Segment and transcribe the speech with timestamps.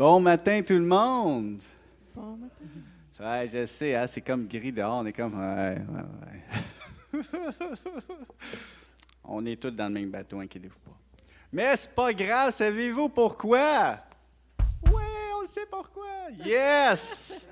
[0.00, 1.60] Bon matin tout le monde.
[2.14, 2.64] Bon matin.
[3.20, 5.38] Ouais, je sais, hein, c'est comme gris dehors, on est comme...
[5.38, 5.76] ouais,
[7.12, 7.22] ouais, ouais.
[9.24, 10.96] on est tous dans le même bateau, inquiétez-vous pas.
[11.52, 13.98] Mais c'est pas grave, savez-vous pourquoi?
[14.86, 15.02] Oui,
[15.38, 16.30] on sait pourquoi.
[16.46, 17.46] Yes!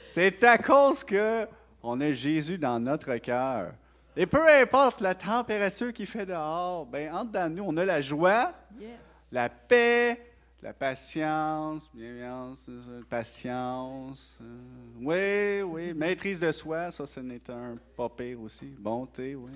[0.00, 1.46] C'est à cause que
[1.82, 3.74] on a Jésus dans notre cœur.
[4.16, 8.00] Et peu importe la température qu'il fait dehors, ben entre dans nous, on a la
[8.00, 8.98] joie, Yes.
[9.30, 10.33] la paix,
[10.64, 12.70] la patience, bienveillance,
[13.10, 14.38] patience.
[14.40, 18.74] euh, oui, oui, maîtrise de soi, ça, ce n'est un pas pire aussi.
[18.78, 19.50] Bonté, oui.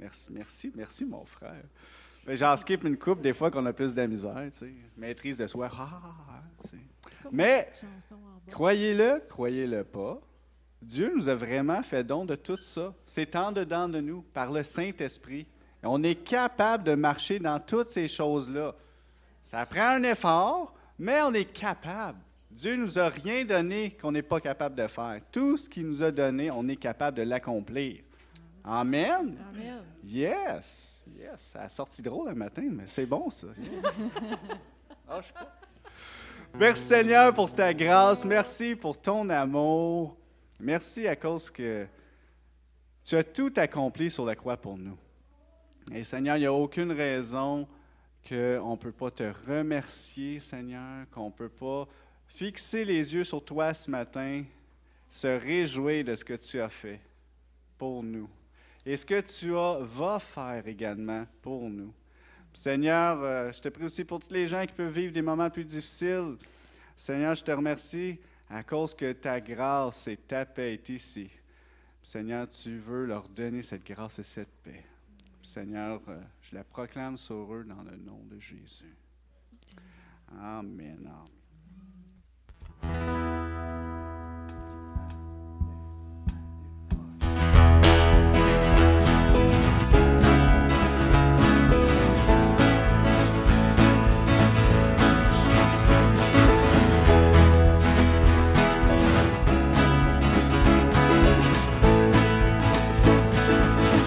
[0.00, 1.62] Merci, merci, merci, mon frère.
[2.26, 4.72] Mais j'en skip une coupe des fois qu'on a plus de la misère, tu sais.
[4.96, 6.76] Maîtrise de soi, ah, tu sais.
[7.22, 7.70] Comme Mais-.
[8.50, 10.20] Croyez-le, croyez-le pas.
[10.80, 12.92] Dieu nous a vraiment fait don de tout ça.
[13.06, 15.46] C'est en dedans de nous, par le Saint-Esprit.
[15.84, 18.74] On est capable de marcher dans toutes ces choses-là.
[19.42, 22.18] Ça prend un effort, mais on est capable.
[22.50, 25.20] Dieu nous a rien donné qu'on n'est pas capable de faire.
[25.30, 28.02] Tout ce qu'il nous a donné, on est capable de l'accomplir.
[28.64, 29.36] Amen?
[29.50, 29.82] Amen.
[30.04, 31.50] Yes, yes.
[31.52, 33.48] Ça a sorti drôle le matin, mais c'est bon ça.
[33.58, 33.94] Yes.
[35.06, 35.22] Pas.
[36.54, 38.24] Merci Seigneur pour ta grâce.
[38.24, 40.16] Merci pour ton amour.
[40.60, 41.86] Merci à cause que
[43.02, 44.96] tu as tout accompli sur la croix pour nous.
[45.92, 47.66] Et Seigneur, il n'y a aucune raison
[48.28, 51.88] qu'on ne peut pas te remercier, Seigneur, qu'on ne peut pas
[52.26, 54.44] fixer les yeux sur toi ce matin,
[55.10, 57.00] se réjouir de ce que tu as fait
[57.76, 58.28] pour nous
[58.84, 61.92] et ce que tu as, vas faire également pour nous.
[62.52, 65.48] Seigneur, euh, je te prie aussi pour tous les gens qui peuvent vivre des moments
[65.48, 66.36] plus difficiles.
[66.96, 68.18] Seigneur, je te remercie
[68.50, 71.30] à cause que ta grâce et ta paix est ici.
[72.02, 74.84] Seigneur, tu veux leur donner cette grâce et cette paix.
[75.42, 78.96] Seigneur, euh, je la proclame sur eux dans le nom de Jésus.
[80.40, 80.98] Amen.
[81.06, 81.24] amen.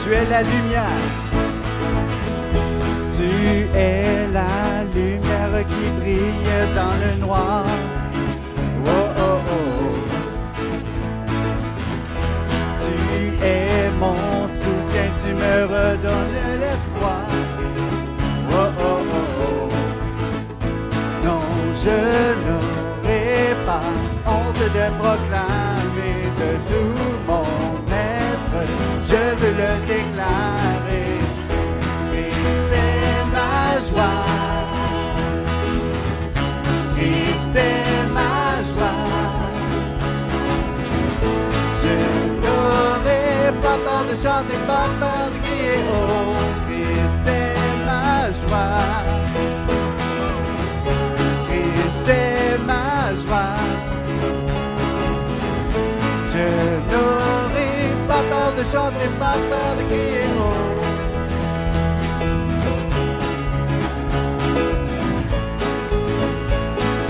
[0.04, 1.25] Tu es la lumière.
[3.26, 7.66] Tu es la lumière qui brille dans le noir.
[8.86, 9.96] Oh, oh, oh.
[12.82, 12.96] Tu
[13.44, 17.26] es mon soutien, tu me redonnes l'espoir.
[18.52, 19.70] Oh, oh, oh, oh.
[21.26, 21.46] Non,
[21.84, 21.98] je
[22.46, 23.88] n'aurai pas
[24.28, 25.25] honte de proclamer
[44.26, 45.80] chanter, pas peur de crier.
[45.94, 46.34] Oh,
[46.66, 48.08] Christ est ma
[48.42, 48.82] joie.
[51.48, 52.90] Christ est ma
[53.22, 53.56] joie.
[56.34, 56.48] Je
[56.92, 57.72] n'aurai
[58.08, 60.28] pas peur de chanter, pas peur de crier.
[60.40, 60.56] Oh.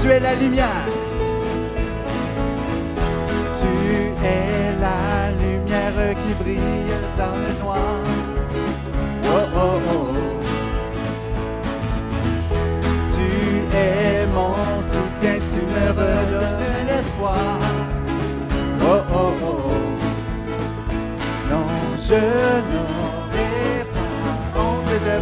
[0.02, 1.05] Tu es la lumière.
[7.18, 8.04] Dans le noir.
[9.24, 10.14] Oh, oh, oh.
[13.14, 13.28] Tu
[13.76, 14.56] es mon
[14.92, 17.58] soutien, tu me redonnes l'espoir.
[18.82, 19.56] Oh, oh, oh.
[21.50, 21.68] Non,
[21.98, 22.22] je
[22.72, 25.18] n'aurai pas honte de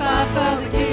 [0.00, 0.89] de chanter, pas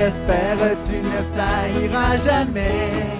[0.00, 0.56] j'espère
[0.88, 3.19] tu ne failliras jamais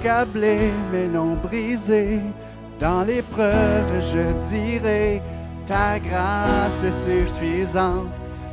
[0.00, 2.20] accablé mais non brisé.
[2.78, 5.20] Dans l'épreuve, je dirai,
[5.66, 8.08] ta grâce est suffisante,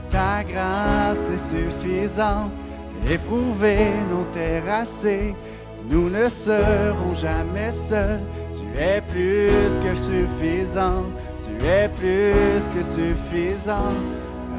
[0.09, 2.51] ta grâce est suffisante.
[3.09, 3.77] Éprouvé,
[4.09, 5.33] non terrassé,
[5.89, 8.19] nous ne serons jamais seuls.
[8.53, 11.05] Tu es plus que suffisant,
[11.45, 13.95] tu es plus que suffisant.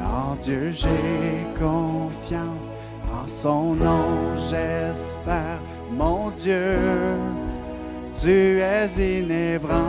[0.03, 2.73] En Dieu j'ai confiance,
[3.13, 5.59] en son nom j'espère,
[5.91, 6.77] mon Dieu.
[8.21, 9.79] Tu es inébranlable,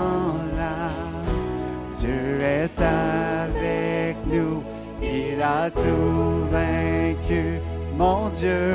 [1.98, 4.62] Dieu est avec nous,
[5.02, 7.60] il a tout vaincu,
[7.96, 8.74] mon Dieu.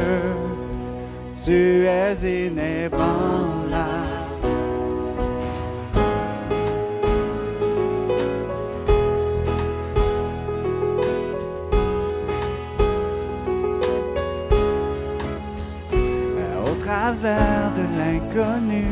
[1.43, 4.14] Tu es inébranlable.
[17.05, 18.87] Travers de l'inconnu,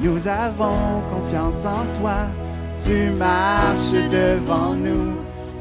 [0.00, 2.28] nous avons confiance en toi.
[2.84, 5.16] Tu marches devant nous,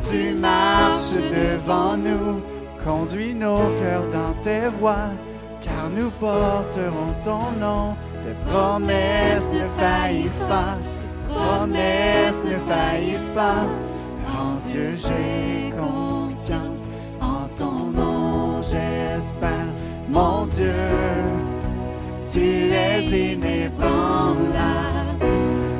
[0.10, 2.42] tu marches devant nous.
[2.86, 5.12] Conduis nos cœurs dans tes voies,
[5.64, 7.96] car nous porterons ton nom.
[8.24, 10.78] Tes promesses ne faillissent pas,
[11.28, 13.66] promesses ne faillissent pas.
[14.28, 16.84] En Dieu j'ai confiance,
[17.20, 19.74] en son nom j'espère,
[20.08, 21.39] mon Dieu.
[22.31, 24.45] Tu es inébranlable,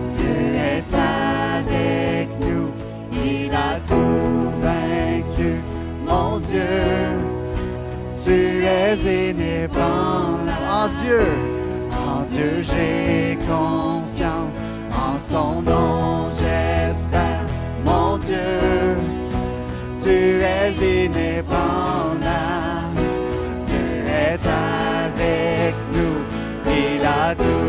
[0.08, 2.72] Dieu est avec nous,
[3.13, 5.62] il a tout vaincu,
[6.08, 6.63] mon Dieu.
[8.24, 11.25] Tu es inébranlable, en Dieu,
[11.91, 14.58] en Dieu j'ai confiance,
[14.91, 17.46] en son nom j'espère,
[17.86, 18.98] mon Dieu.
[20.03, 22.28] Tu es inébranlable,
[27.31, 27.69] il a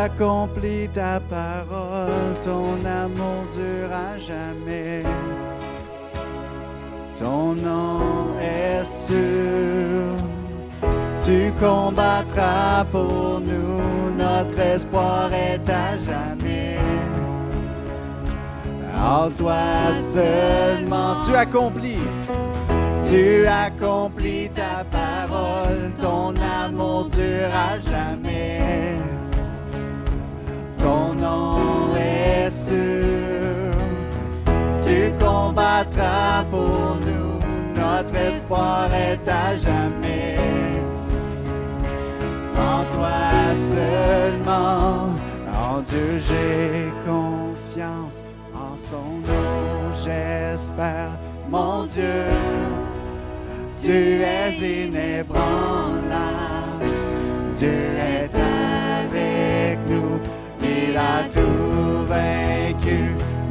[0.00, 3.90] accomplis ta parole, ton amour dure
[4.26, 5.02] jamais.
[7.18, 10.14] Ton nom est sûr.
[11.24, 16.78] Tu combattras pour nous, notre espoir est à jamais.
[18.96, 19.62] En toi
[20.14, 22.08] seulement tu accomplis.
[23.08, 26.32] Tu accomplis ta parole, ton
[26.64, 28.60] amour dure à jamais.
[34.86, 37.38] Tu combattras pour nous,
[37.74, 40.36] notre espoir est à jamais.
[42.56, 43.20] En toi
[43.74, 45.14] seulement,
[45.52, 48.22] en Dieu j'ai confiance,
[48.54, 51.12] en son nom j'espère,
[51.48, 52.24] mon Dieu.
[53.82, 55.40] Tu es inébranlable,
[57.58, 59.59] Dieu est avec
[60.70, 63.00] il a tout vaincu,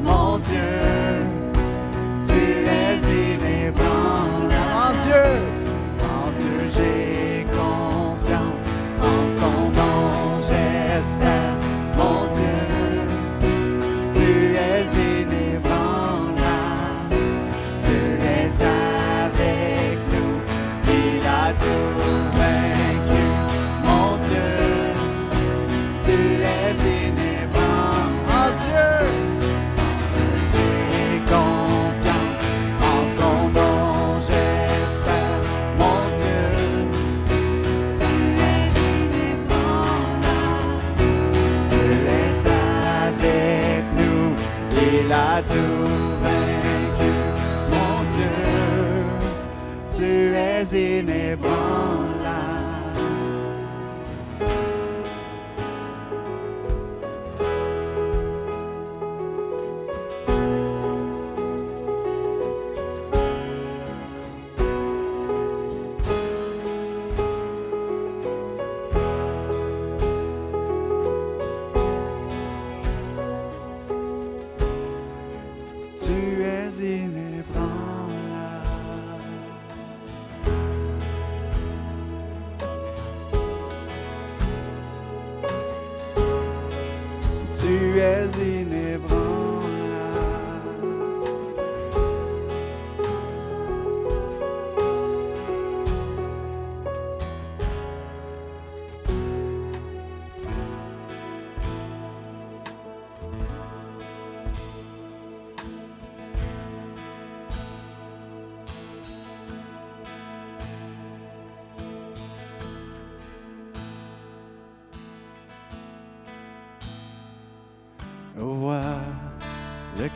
[0.03, 1.25] mon Dieu.
[2.27, 2.41] Tu
[2.81, 2.97] es
[3.33, 5.27] inébranlable, en Dieu,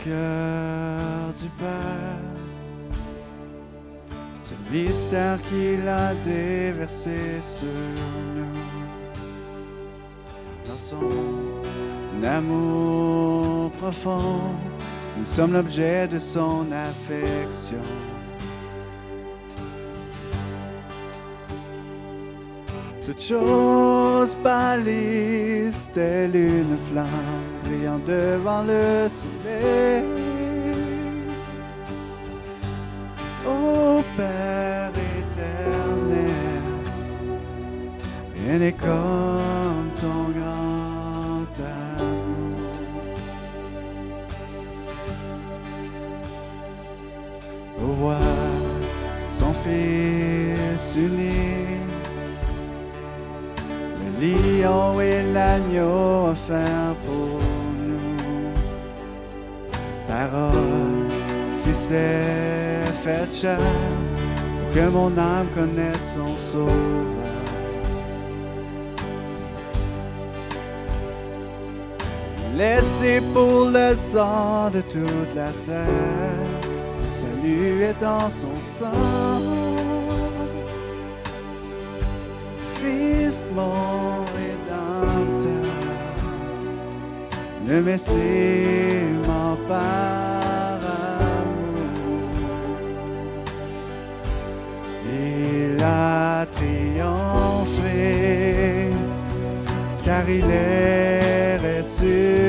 [0.03, 2.19] cœur du Père,
[4.39, 7.67] ce mystère qu'il a déversé sur
[8.35, 8.45] nous.
[10.65, 14.41] Dans son amour profond,
[15.17, 17.81] nous sommes l'objet de son affection.
[23.05, 27.07] Toute chose balise telle une flamme
[27.65, 29.42] brillant devant le soleil.
[33.45, 36.63] Ô Père éternel,
[38.35, 41.53] rien n'est comme ton grand
[41.99, 42.73] amour.
[47.79, 48.19] Au voir
[49.39, 51.89] son Fils unique,
[54.19, 56.82] le lion et l'agneau offert
[61.93, 67.21] s'est faite chair, pour que mon âme connaisse son sauveur.
[72.55, 76.49] Laissé pour le sang de toute la terre,
[76.99, 79.41] le salut est dans son sang.
[82.75, 85.71] Christ mon rédempteur,
[87.67, 89.55] le Messie m'en
[100.27, 102.42] il est ressuscité.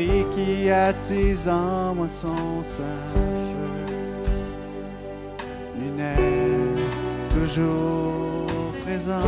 [0.00, 2.62] L'esprit qui attise en moi son
[5.78, 8.46] il est toujours
[8.82, 9.20] présent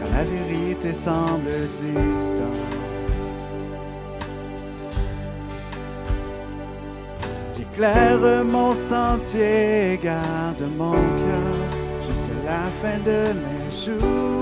[0.00, 2.46] quand la vérité semble distante.
[7.58, 11.56] Éclaire mon sentier, garde mon cœur
[12.00, 14.39] jusqu'à la fin de mes jours.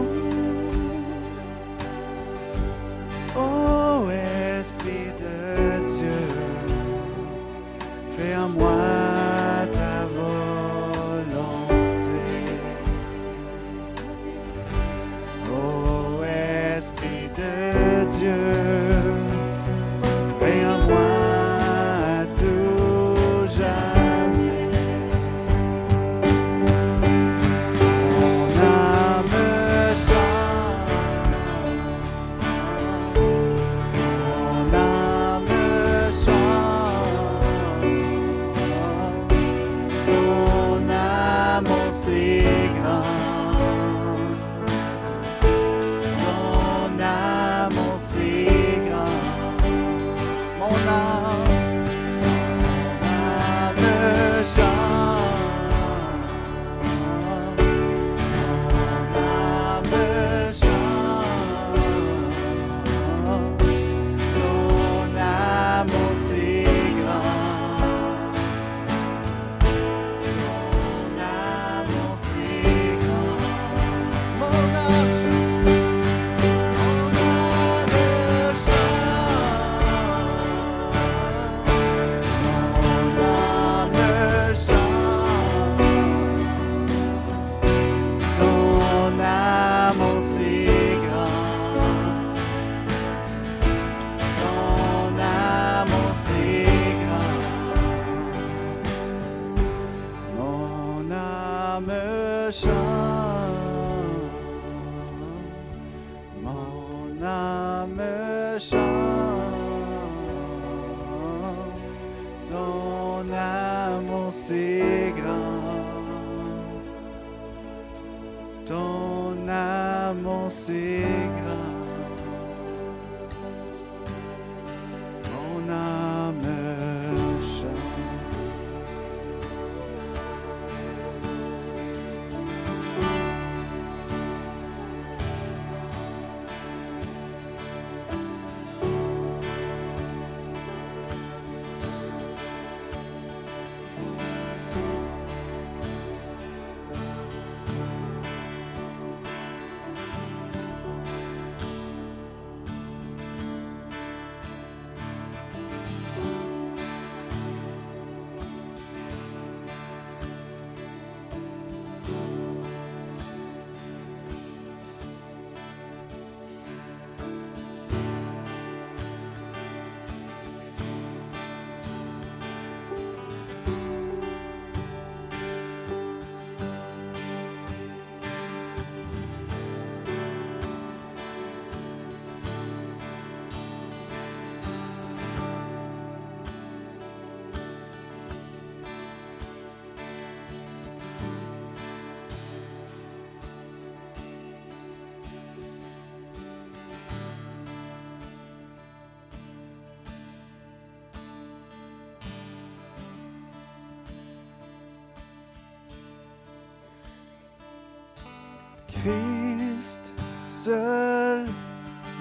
[209.03, 210.01] Christ
[210.47, 211.45] seul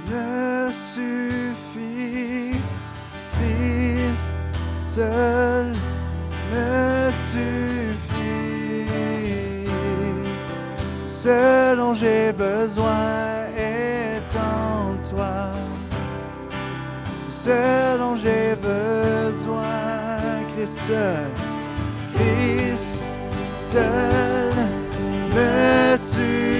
[0.09, 2.55] ne suffit.
[3.33, 4.35] Christ
[4.75, 5.71] seul
[6.53, 8.85] ne suffit.
[11.07, 15.51] Ce dont j'ai besoin est en toi.
[17.31, 19.65] Ce dont j'ai besoin,
[20.55, 21.31] Christ seul.
[22.13, 23.03] Christ
[23.55, 24.53] seul
[25.35, 26.56] me suffit.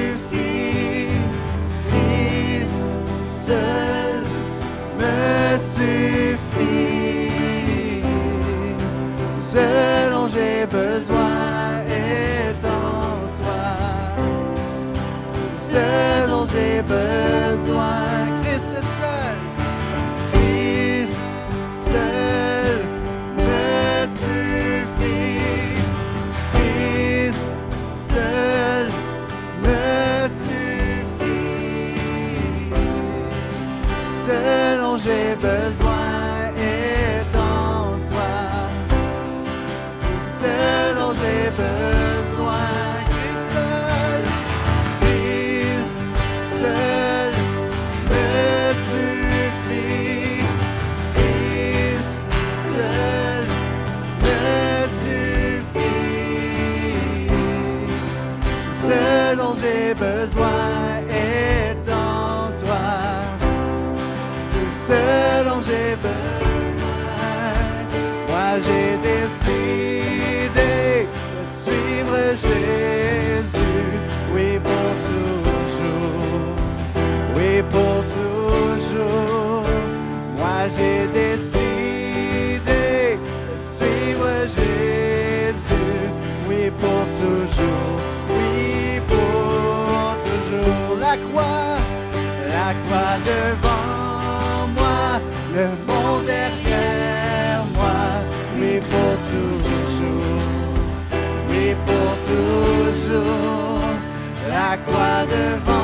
[105.17, 105.76] other home.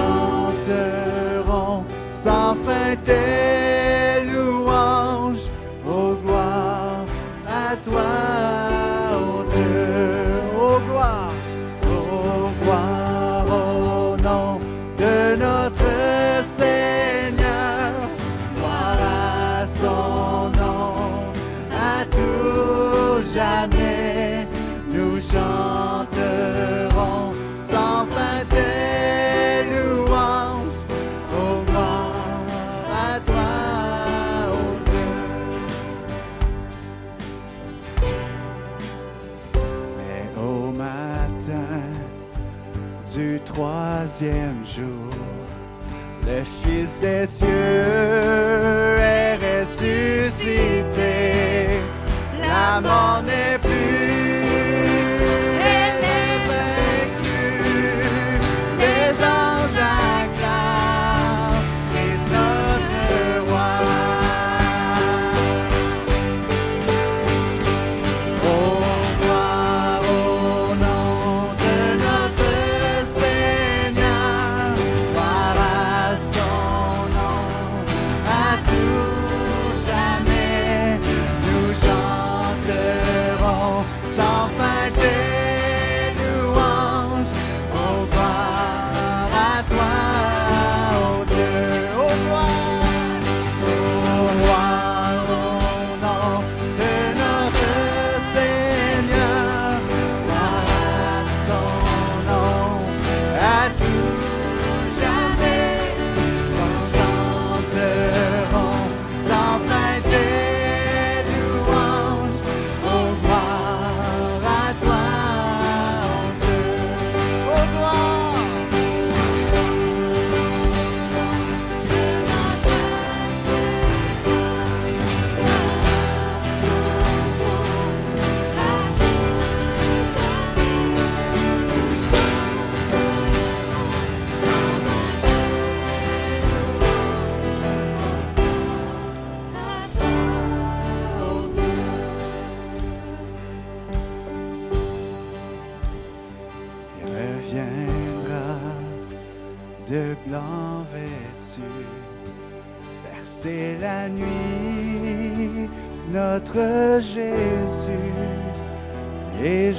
[0.00, 2.96] Nous chanterons sans fin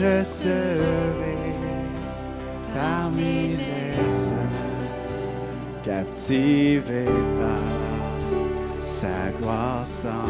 [0.01, 1.37] je serai
[2.73, 4.73] parmi les saints,
[5.85, 7.05] captivé
[7.37, 10.25] par sa gloire sans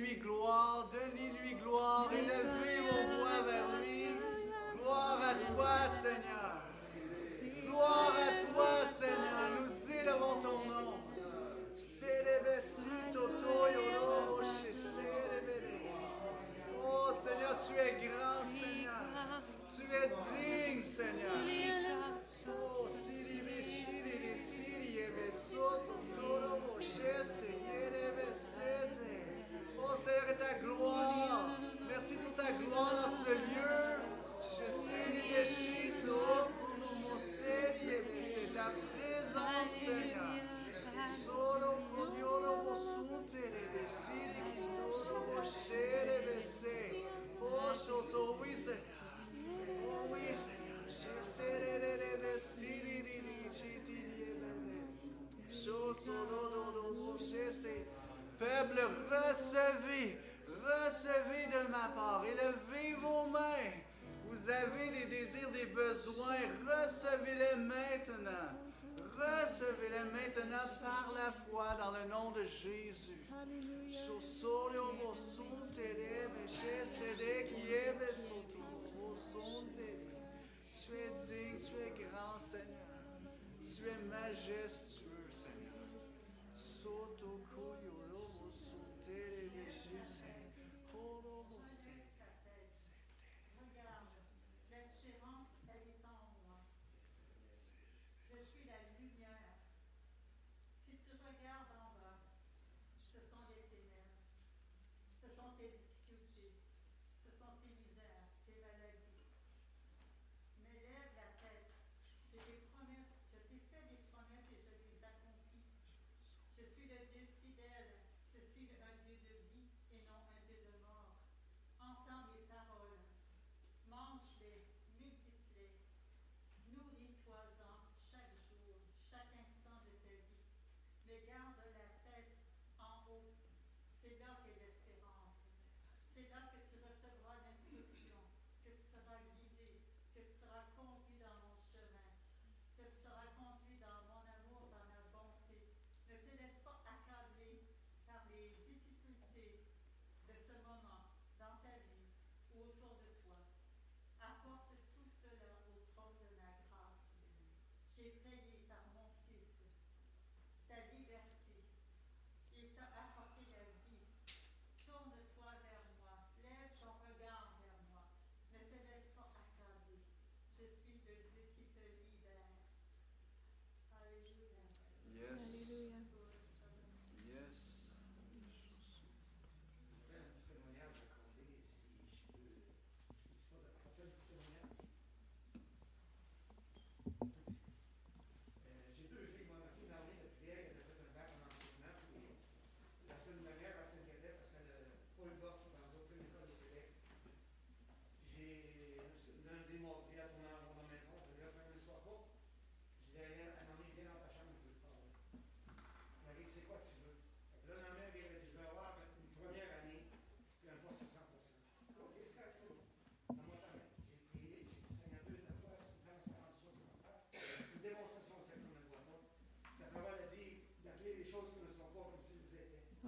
[0.00, 1.29] lui gloire, de lui
[65.10, 66.46] désirs, des besoins.
[66.64, 68.48] Recevez-les maintenant.
[69.18, 73.28] Recevez-les maintenant par la foi dans le nom de Jésus.
[80.72, 82.90] Tu es digne, tu es grand Seigneur.
[83.76, 85.60] Tu es majestueux Seigneur.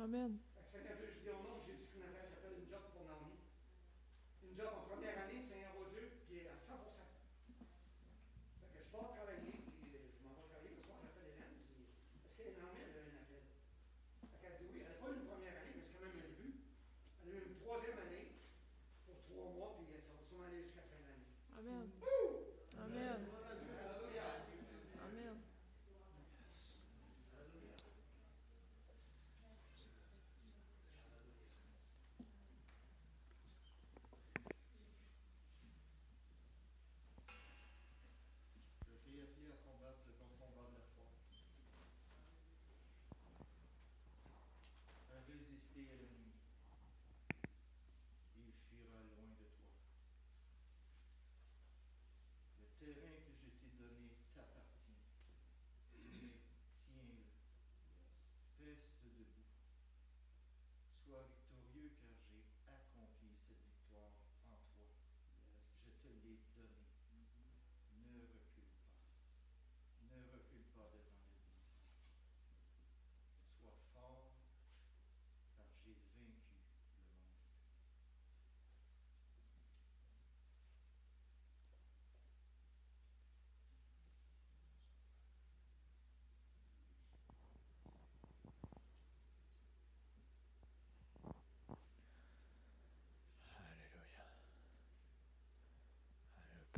[0.03, 0.41] Amen.
[0.73, 3.39] Seigneur Dieu, je dis au nom de Jésus-Christ, j'appelle une job pour Naomi.
[4.43, 4.92] Une job entre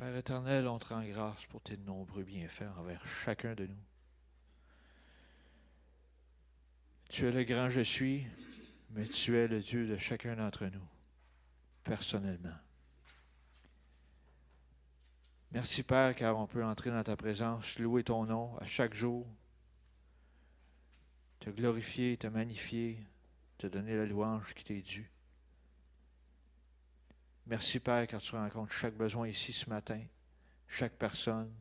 [0.05, 3.83] Père éternel, on te rend grâce pour tes nombreux bienfaits envers chacun de nous.
[7.09, 8.27] Tu es le grand je suis,
[8.91, 10.87] mais tu es le Dieu de chacun d'entre nous,
[11.85, 12.59] personnellement.
[15.53, 19.27] Merci Père, car on peut entrer dans ta présence, louer ton nom à chaque jour,
[21.41, 22.99] te glorifier, te magnifier,
[23.57, 25.14] te donner la louange qui t'est due.
[27.47, 30.03] Merci Père car tu rencontres chaque besoin ici ce matin,
[30.67, 31.53] chaque personne.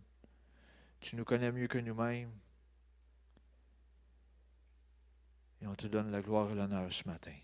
[1.00, 2.32] Tu nous connais mieux que nous-mêmes.
[5.62, 7.36] Et on te donne la gloire et l'honneur ce matin.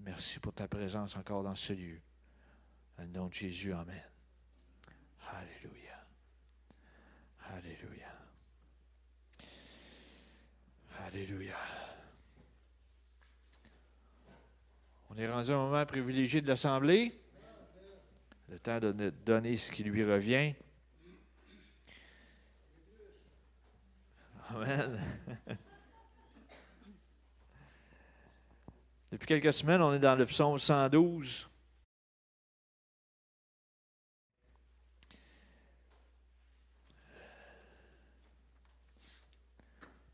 [0.00, 2.00] Merci pour ta présence encore dans ce lieu.
[2.98, 4.02] Au nom de Jésus, Amen.
[5.32, 6.06] Alléluia.
[7.50, 8.08] Alléluia.
[10.98, 11.73] Alléluia.
[15.16, 17.16] On est rendu à un moment privilégié de l'Assemblée.
[18.48, 20.54] Le temps de donner ce qui lui revient.
[24.48, 25.00] Amen.
[29.12, 31.48] Depuis quelques semaines, on est dans le psaume 112.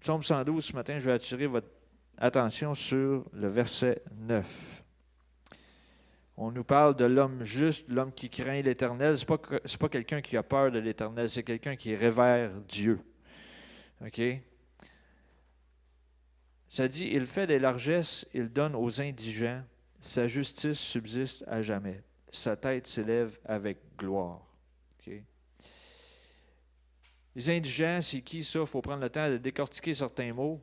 [0.01, 1.68] Psaume 112, ce matin, je vais attirer votre
[2.18, 4.80] attention sur le verset 9.
[6.43, 9.18] On nous parle de l'homme juste, l'homme qui craint l'Éternel.
[9.18, 12.99] Ce n'est pas, quelqu'un qui a peur de l'Éternel, c'est quelqu'un qui révère Dieu.
[14.03, 14.22] OK?
[16.66, 19.62] Ça dit, il fait des largesses, il donne aux indigents,
[20.01, 24.41] sa justice subsiste à jamais, sa tête s'élève avec gloire.
[24.95, 25.12] OK?
[27.36, 28.61] Les indigents, c'est qui ça?
[28.61, 30.59] Il faut prendre le temps de décortiquer certains mots.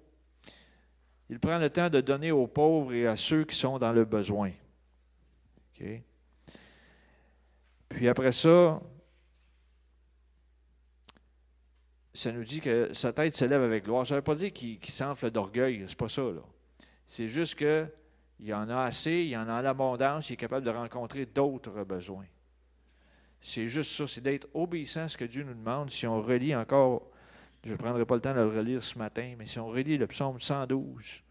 [1.29, 4.05] Il prend le temps de donner aux pauvres et à ceux qui sont dans le
[4.05, 4.51] besoin.
[7.89, 8.81] Puis après ça,
[12.13, 14.05] ça nous dit que sa tête s'élève avec gloire.
[14.05, 16.23] Ça ne veut pas dire qu'il s'enfle d'orgueil, c'est pas ça.
[17.05, 17.87] C'est juste que
[18.39, 21.83] il en a assez, il en a en abondance, il est capable de rencontrer d'autres
[21.83, 22.25] besoins.
[23.41, 25.89] C'est juste ça, c'est d'être obéissant à ce que Dieu nous demande.
[25.89, 27.09] Si on relit encore,
[27.63, 29.97] je ne prendrai pas le temps de le relire ce matin, mais si on relit
[29.97, 31.23] le psaume 112,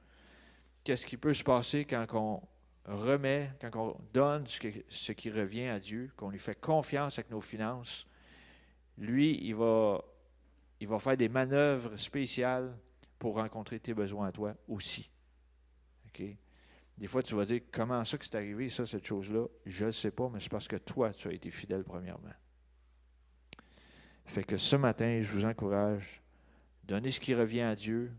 [0.82, 2.42] qu'est-ce qui peut se passer quand on
[2.87, 7.41] remet, quand on donne ce, qui revient à Dieu, qu'on lui fait confiance avec nos
[7.41, 8.07] finances,
[8.99, 10.03] lui, il va,
[10.80, 12.76] il va faire des manœuvres spéciales
[13.18, 15.11] pour rencontrer tes besoins à toi aussi.
[16.09, 16.22] OK?
[16.97, 19.47] Des fois, tu vas dire comment ça que c'est arrivé, ça, cette chose-là?
[19.66, 22.32] Je ne sais pas, mais c'est parce que toi, tu as été fidèle premièrement.
[24.24, 26.22] Fait que ce matin, je vous encourage,
[26.84, 28.12] donnez ce qui revient à Dieu,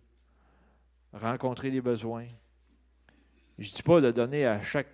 [1.11, 2.27] rencontrez des besoins.
[3.57, 4.87] Je ne dis pas de donner à chaque,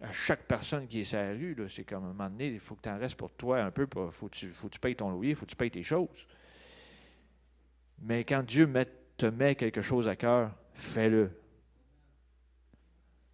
[0.00, 1.70] à chaque personne qui est sur.
[1.70, 3.70] C'est comme à un moment donné, il faut que tu en restes pour toi un
[3.70, 3.86] peu.
[3.90, 5.82] Il faut, que tu- faut tu payes ton loyer, il faut que tu payes tes
[5.82, 6.26] choses.
[8.00, 8.70] Mais quand Dieu
[9.16, 11.30] te met quelque chose à cœur, fais-le.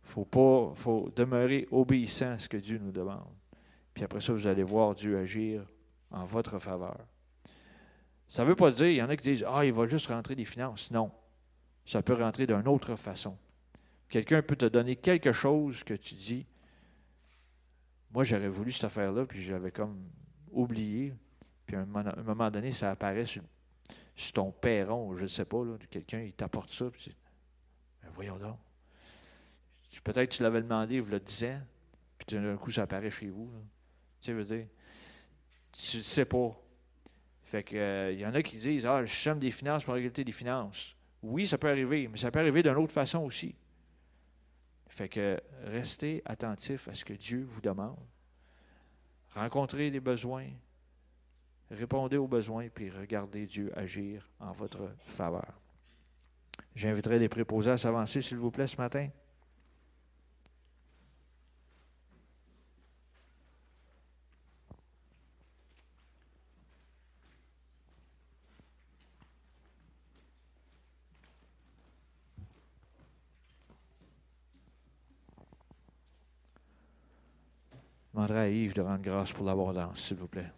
[0.04, 3.28] Il faut pas, faut demeurer obéissant à ce que Dieu nous demande.
[3.92, 5.64] Puis après ça, vous allez voir Dieu agir
[6.10, 6.98] en votre faveur.
[8.28, 10.06] Ça ne veut pas dire, il y en a qui disent, ah, il va juste
[10.06, 10.90] rentrer des finances.
[10.90, 11.10] Non,
[11.84, 13.36] ça peut rentrer d'une autre façon.
[14.14, 16.46] Quelqu'un peut te donner quelque chose que tu dis,
[18.12, 20.08] moi j'aurais voulu cette affaire-là, puis j'avais comme
[20.52, 21.12] oublié.
[21.66, 23.42] Puis à un moment, donné, ça apparaît sur,
[24.32, 27.10] ton perron, je ne sais pas, quelqu'un, il t'apporte ça, puis tu-
[28.04, 28.56] Ben, voyons donc.
[30.04, 31.58] Peut-être que tu l'avais demandé, il le disait,
[32.16, 33.50] puis d'un coup, ça apparaît chez vous.
[34.20, 34.68] Tu sais, veux dire,
[35.72, 36.56] tu ne sais pas.
[37.42, 39.94] Fait que, euh, il y en a qui disent Ah, je somme des finances pour
[39.94, 40.94] régler des finances.
[41.20, 43.56] Oui, ça peut arriver, mais ça peut arriver d'une autre façon aussi.
[44.88, 47.98] Fait que restez attentif à ce que Dieu vous demande.
[49.34, 50.46] Rencontrez des besoins,
[51.70, 55.60] répondez aux besoins, puis regardez Dieu agir en votre faveur.
[56.76, 59.08] J'inviterai les préposés à s'avancer, s'il vous plaît, ce matin.
[78.24, 80.50] Demanderai à Yves de rendre grâce pour l'abondance, s'il vous plaît.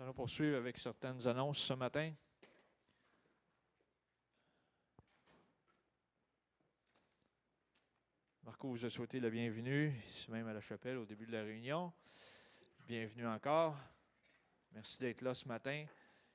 [0.00, 2.10] Nous allons poursuivre avec certaines annonces ce matin.
[8.42, 11.42] Marco vous a souhaité la bienvenue, ici même à la chapelle, au début de la
[11.42, 11.92] réunion.
[12.88, 13.76] Bienvenue encore.
[14.72, 15.84] Merci d'être là ce matin.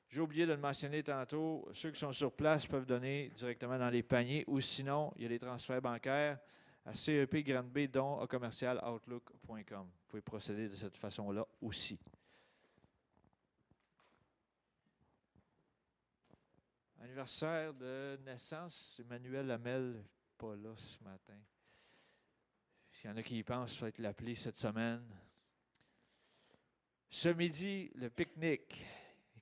[0.09, 1.67] J'ai oublié de le mentionner tantôt.
[1.73, 5.25] Ceux qui sont sur place peuvent donner directement dans les paniers ou sinon, il y
[5.25, 6.37] a des transferts bancaires
[6.85, 9.87] à CEP Grande B, dont à commercial outlook.com.
[9.87, 11.99] Vous pouvez procéder de cette façon-là aussi.
[17.05, 20.03] Anniversaire de naissance, Emmanuel Hamel,
[20.39, 21.37] pas là ce matin.
[22.91, 25.07] S'il y en a qui y pensent, peut-être l'appeler cette semaine.
[27.07, 28.83] Ce midi, le pique-nique.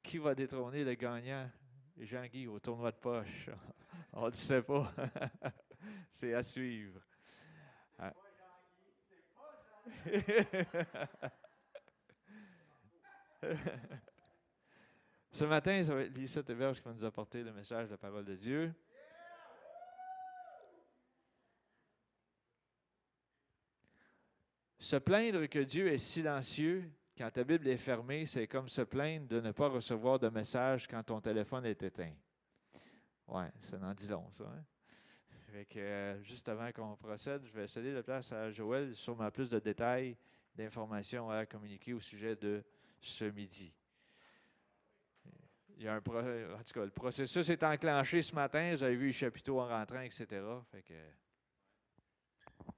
[0.04, 1.50] Qui va détrôner le gagnant?
[1.96, 3.50] Jean-Guy au tournoi de poche.
[4.12, 4.94] On ne le sait pas.
[6.12, 7.00] C'est à suivre.
[7.98, 8.14] Ah.
[15.34, 17.98] Ce matin, ça va être Lisa Teverge qui va nous apporter le message de la
[17.98, 18.72] parole de Dieu.
[24.78, 29.26] Se plaindre que Dieu est silencieux quand ta Bible est fermée, c'est comme se plaindre
[29.28, 32.14] de ne pas recevoir de message quand ton téléphone est éteint.
[33.28, 34.44] Ouais, ça n'en dit long, ça.
[34.44, 35.64] Hein?
[35.78, 39.58] Euh, juste avant qu'on procède, je vais céder la place à Joël, sûrement plus de
[39.58, 40.16] détails,
[40.56, 42.64] d'informations à communiquer au sujet de
[43.00, 43.74] ce midi.
[45.78, 48.72] Il y a un en tout cas, le processus est enclenché ce matin.
[48.72, 50.42] Vous avez vu les chapiteaux en rentrant, etc.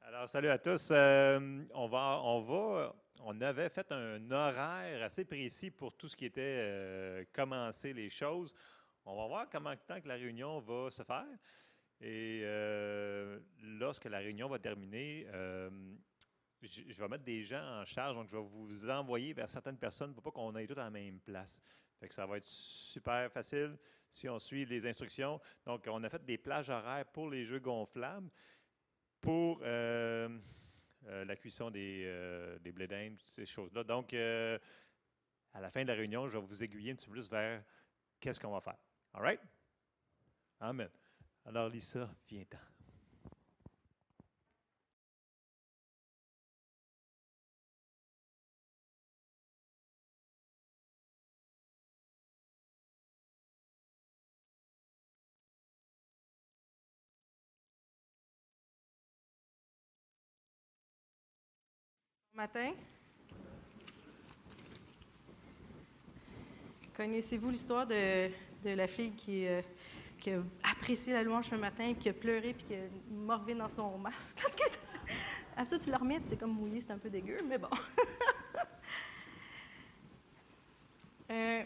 [0.01, 0.89] Alors, salut à tous.
[0.91, 6.15] Euh, on, va, on va, on avait fait un horaire assez précis pour tout ce
[6.15, 8.53] qui était euh, commencer les choses.
[9.05, 11.27] On va voir comment que la réunion va se faire.
[12.01, 15.27] Et euh, lorsque la réunion va terminer,
[16.61, 18.15] je, je vais mettre des gens en charge.
[18.15, 20.89] Donc, je vais vous envoyer vers certaines personnes pour pas qu'on aille tous à la
[20.89, 21.61] même place.
[21.99, 23.77] Fait que ça va être super facile
[24.11, 25.39] si on suit les instructions.
[25.65, 28.29] Donc, on a fait des plages horaires pour les jeux gonflables
[29.19, 30.29] pour euh,
[31.07, 33.83] euh, la cuisson des, euh, des blé d'Inde, toutes ces choses-là.
[33.83, 34.57] Donc, euh,
[35.53, 37.63] à la fin de la réunion, je vais vous aiguiller un petit peu plus vers
[38.19, 38.77] qu'est-ce qu'on va faire.
[39.13, 39.41] All right?
[40.59, 40.89] Amen.
[41.45, 42.74] Alors, Lisa, viens-t'en.
[62.35, 62.71] Matin.
[66.95, 68.27] Connaissez-vous l'histoire de,
[68.63, 69.61] de la fille qui, euh,
[70.19, 72.79] qui a apprécié la louange ce matin, qui a pleuré puis qui a
[73.09, 74.37] morvé dans son masque?
[74.41, 74.63] Parce que
[75.53, 77.69] après ça, tu le remets c'est comme mouillé, c'est un peu dégueu, mais bon.
[81.31, 81.63] Euh,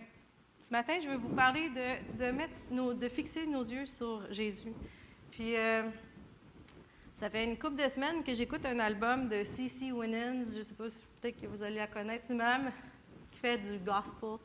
[0.62, 4.32] ce matin, je vais vous parler de, de, mettre nos, de fixer nos yeux sur
[4.32, 4.72] Jésus.
[5.32, 5.84] Puis, euh,
[7.20, 9.92] ça fait une couple de semaines que j'écoute un album de C.C.
[9.92, 10.46] Winans.
[10.54, 12.34] Je ne sais pas, si- peut-être que vous allez la connaître.
[12.34, 12.72] Madame
[13.32, 14.38] qui fait du gospel.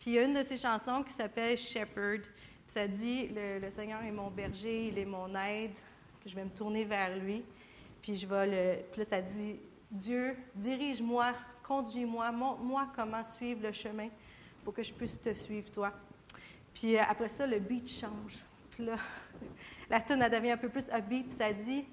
[0.00, 2.22] Puis il y a une de ses chansons qui s'appelle Shepherd.
[2.22, 2.32] Puis
[2.66, 5.74] ça dit le, le Seigneur est mon berger, il est mon aide,
[6.24, 7.44] que je vais me tourner vers lui.
[8.00, 8.82] Puis je vais le.
[8.90, 9.56] Puis là, ça dit
[9.90, 14.08] Dieu, dirige-moi, conduis-moi, montre-moi comment suivre le chemin
[14.64, 15.92] pour que je puisse te suivre, toi.
[16.72, 18.42] Puis euh, après ça, le beat change.
[18.70, 18.96] Puis là,
[19.90, 21.84] la tune elle devient un peu plus upbeat, puis ça dit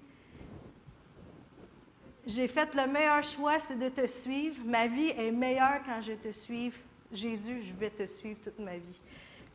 [2.28, 4.55] J'ai fait le meilleur choix, c'est de te suivre.
[4.65, 6.71] Ma vie est meilleure quand je te suis.
[7.11, 8.99] Jésus, je vais te suivre toute ma vie.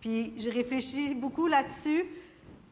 [0.00, 2.04] Puis j'ai réfléchi beaucoup là-dessus.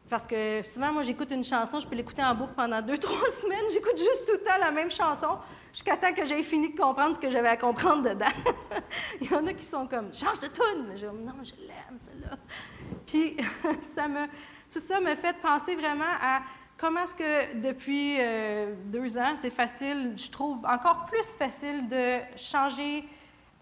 [0.09, 3.29] Parce que souvent, moi, j'écoute une chanson, je peux l'écouter en boucle pendant deux, trois
[3.41, 3.65] semaines.
[3.71, 5.37] J'écoute juste tout le temps la même chanson
[5.71, 8.25] jusqu'à temps que j'aie fini de comprendre ce que j'avais à comprendre dedans.
[9.21, 11.53] Il y en a qui sont comme change de tune, mais je dis non, je
[11.67, 12.37] l'aime celle-là.
[13.05, 13.37] Puis
[13.95, 14.25] ça me,
[14.71, 16.41] tout ça me fait penser vraiment à
[16.79, 22.19] comment est-ce que depuis euh, deux ans, c'est facile, je trouve encore plus facile de
[22.37, 23.03] changer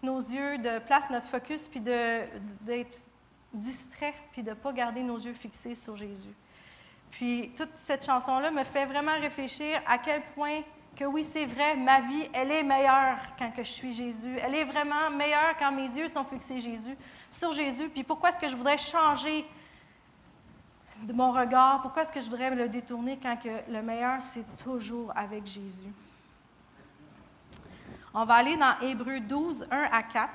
[0.02, 2.98] nos yeux, de placer notre focus, puis d'être
[3.52, 6.34] distrait, puis de ne pas garder nos yeux fixés sur Jésus.
[7.10, 10.60] Puis toute cette chanson-là me fait vraiment réfléchir à quel point
[10.94, 14.36] que oui, c'est vrai, ma vie, elle est meilleure quand que je suis Jésus.
[14.40, 16.96] Elle est vraiment meilleure quand mes yeux sont fixés Jésus,
[17.30, 17.88] sur Jésus.
[17.88, 19.44] Puis pourquoi est-ce que je voudrais changer
[21.02, 21.82] de mon regard?
[21.82, 25.46] Pourquoi est-ce que je voudrais me le détourner quand que le meilleur, c'est toujours avec
[25.46, 25.92] Jésus?
[28.14, 30.32] On va aller dans Hébreux 12, 1 à 4.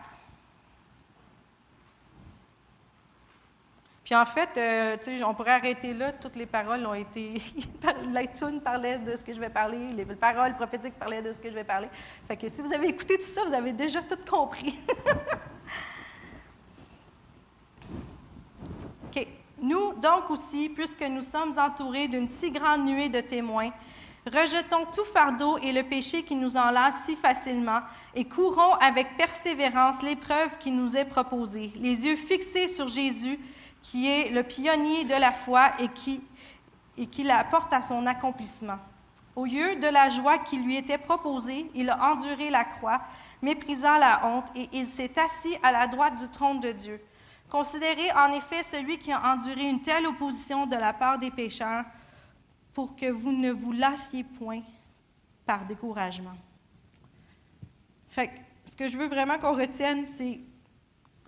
[4.04, 6.12] Puis en fait, euh, on pourrait arrêter là.
[6.12, 7.42] Toutes les paroles ont été.
[8.06, 11.50] L'iTunes parlait de ce que je vais parler, les paroles prophétiques parlaient de ce que
[11.50, 11.88] je vais parler.
[12.28, 14.78] Fait que si vous avez écouté tout ça, vous avez déjà tout compris.
[19.06, 19.28] OK.
[19.64, 23.72] Nous, donc aussi, puisque nous sommes entourés d'une si grande nuée de témoins,
[24.26, 27.80] rejetons tout fardeau et le péché qui nous enlace si facilement
[28.14, 33.40] et courons avec persévérance l'épreuve qui nous est proposée, les yeux fixés sur Jésus,
[33.82, 36.22] qui est le pionnier de la foi et qui,
[36.98, 38.80] et qui la porte à son accomplissement.
[39.38, 43.00] Au lieu de la joie qui lui était proposée, il a enduré la croix,
[43.42, 47.02] méprisant la honte, et il s'est assis à la droite du trône de Dieu.
[47.54, 51.86] Considérez en effet celui qui a enduré une telle opposition de la part des pécheurs,
[52.74, 54.62] pour que vous ne vous lassiez point
[55.46, 56.34] par découragement.
[58.10, 60.40] Ce que je veux vraiment qu'on retienne, c'est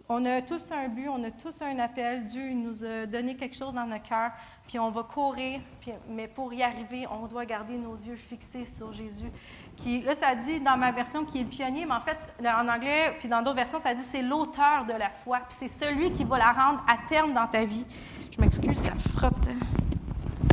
[0.09, 2.25] on a tous un but, on a tous un appel.
[2.25, 4.31] Dieu nous a donné quelque chose dans notre cœur,
[4.67, 8.65] puis on va courir, puis- mais pour y arriver, on doit garder nos yeux fixés
[8.65, 9.31] sur Jésus.
[9.77, 12.67] Qui, là, ça dit dans ma version qui est le pionnier, mais en fait, en
[12.67, 16.11] anglais, puis dans d'autres versions, ça dit c'est l'auteur de la foi, puis c'est celui
[16.11, 17.85] qui va la rendre à terme dans ta vie.
[18.31, 19.49] Je m'excuse, ça frotte.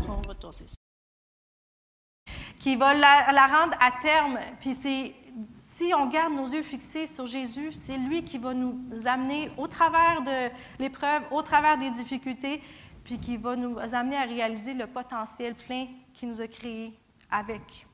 [0.09, 0.75] On va tosser ça.
[2.59, 5.14] Qui va la, la rendre à terme, puis c'est
[5.75, 9.66] si on garde nos yeux fixés sur Jésus, c'est lui qui va nous amener au
[9.66, 12.62] travers de l'épreuve, au travers des difficultés,
[13.05, 16.93] puis qui va nous amener à réaliser le potentiel plein qu'il nous a créé
[17.31, 17.87] avec.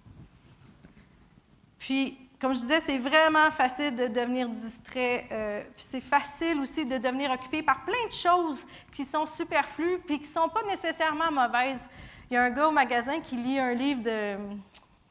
[1.78, 5.26] Puis, comme je disais, c'est vraiment facile de devenir distrait.
[5.32, 9.98] euh, puis c'est facile aussi de devenir occupé par plein de choses qui sont superflues
[10.06, 11.88] puis qui ne sont pas nécessairement mauvaises.
[12.30, 14.36] Il y a un gars au magasin qui lit un livre de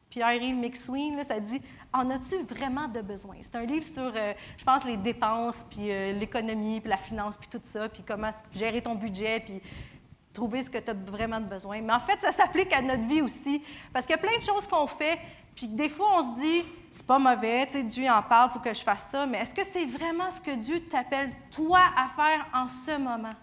[0.08, 1.60] Pierre-Yves McSween, ça dit
[1.92, 5.90] En as-tu vraiment de besoin C'est un livre sur, euh, je pense, les dépenses, puis
[5.90, 9.60] euh, l'économie, puis la finance, puis tout ça, puis comment gérer ton budget, puis
[10.32, 11.80] trouver ce que tu as vraiment de besoin.
[11.82, 13.62] Mais en fait, ça s'applique à notre vie aussi.
[13.92, 15.18] Parce qu'il y a plein de choses qu'on fait,
[15.58, 18.52] puis des fois, on se dit, c'est pas mauvais, tu sais, Dieu en parle, il
[18.52, 19.26] faut que je fasse ça.
[19.26, 23.34] Mais est-ce que c'est vraiment ce que Dieu t'appelle, toi, à faire en ce moment?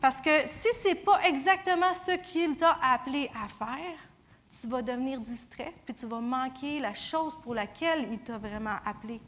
[0.00, 3.96] Parce que si c'est pas exactement ce qu'il t'a appelé à faire,
[4.60, 8.78] tu vas devenir distrait, puis tu vas manquer la chose pour laquelle il t'a vraiment
[8.84, 9.20] appelé.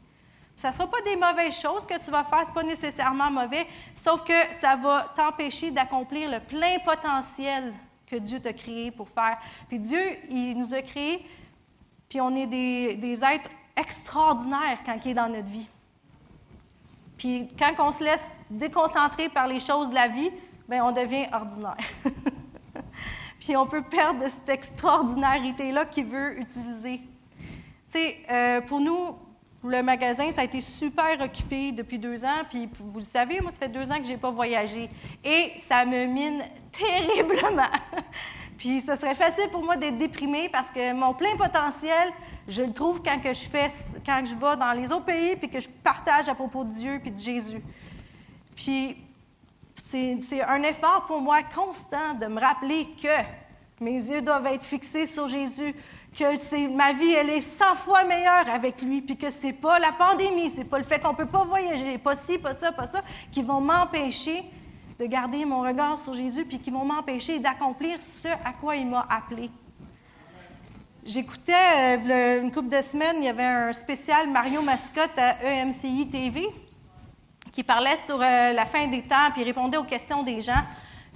[0.57, 3.31] Ça ne sera pas des mauvaises choses que tu vas faire, ce n'est pas nécessairement
[3.31, 3.65] mauvais,
[3.95, 7.73] sauf que ça va t'empêcher d'accomplir le plein potentiel
[8.13, 9.37] que Dieu t'a créé pour faire.
[9.67, 11.25] Puis Dieu, il nous a créés,
[12.09, 15.67] puis on est des, des êtres extraordinaires quand il est dans notre vie.
[17.17, 20.29] Puis quand on se laisse déconcentrer par les choses de la vie,
[20.69, 21.77] bien, on devient ordinaire.
[23.39, 27.01] Puis on peut perdre cette extraordinarité-là qu'il veut utiliser.
[27.91, 29.17] Tu sais, euh, pour nous,
[29.63, 32.43] le magasin, ça a été super occupé depuis deux ans.
[32.49, 34.89] Puis vous le savez, moi, ça fait deux ans que je n'ai pas voyagé.
[35.23, 36.43] Et ça me mine
[36.77, 37.69] terriblement.
[38.57, 42.11] Puis ce serait facile pour moi d'être déprimée parce que mon plein potentiel,
[42.47, 43.67] je le trouve quand je fais,
[44.05, 46.99] quand je vais dans les autres pays puis que je partage à propos de Dieu
[47.01, 47.61] puis de Jésus.
[48.55, 48.97] Puis
[49.75, 55.05] c'est un effort pour moi constant de me rappeler que mes yeux doivent être fixés
[55.05, 55.75] sur Jésus,
[56.17, 59.91] que ma vie elle est 100 fois meilleure avec lui, puis que c'est pas la
[59.91, 63.01] pandémie, c'est pas le fait qu'on peut pas voyager, pas ci, pas ça, pas ça,
[63.31, 64.43] qui vont m'empêcher
[65.03, 68.87] de garder mon regard sur Jésus, puis qui vont m'empêcher d'accomplir ce à quoi il
[68.87, 69.49] m'a appelé.
[71.05, 76.09] J'écoutais euh, une couple de semaines, il y avait un spécial Mario Mascotte à EMCI
[76.09, 76.47] TV
[77.51, 80.63] qui parlait sur euh, la fin des temps, puis répondait aux questions des gens.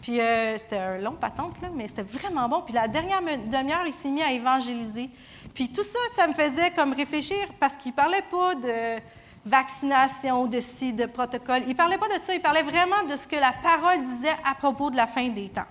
[0.02, 2.62] Puis euh, c'était un long patente, là, mais c'était vraiment bon.
[2.64, 5.10] Puis la dernière demi-heure, il s'est mis à évangéliser.
[5.54, 9.00] Puis tout ça, ça me faisait comme réfléchir parce qu'il parlait pas de
[9.48, 11.64] vaccination, de ci, de protocole.
[11.64, 14.36] Il ne parlait pas de ça, il parlait vraiment de ce que la parole disait
[14.46, 15.66] à propos de la fin des temps.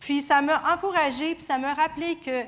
[0.00, 2.44] Puis ça m'a encouragé, puis ça m'a rappelé que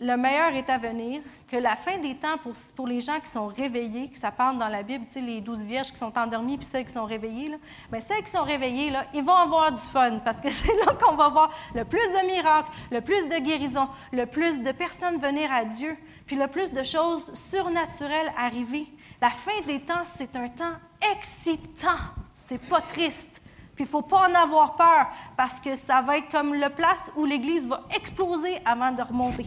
[0.00, 3.30] le meilleur est à venir, que la fin des temps, pour, pour les gens qui
[3.30, 6.16] sont réveillés, que ça parle dans la Bible, tu sais, les douze vierges qui sont
[6.18, 7.56] endormies, puis celles qui sont réveillées, là,
[7.90, 10.94] bien, celles qui sont réveillées, là, ils vont avoir du fun, parce que c'est là
[11.00, 15.18] qu'on va voir le plus de miracles, le plus de guérisons, le plus de personnes
[15.18, 18.88] venir à Dieu, puis le plus de choses surnaturelles arriver.
[19.20, 20.74] La fin des temps, c'est un temps
[21.12, 21.98] excitant,
[22.46, 23.40] c'est pas triste.
[23.74, 26.70] Puis il ne faut pas en avoir peur, parce que ça va être comme le
[26.70, 29.46] place où l'Église va exploser avant de remonter.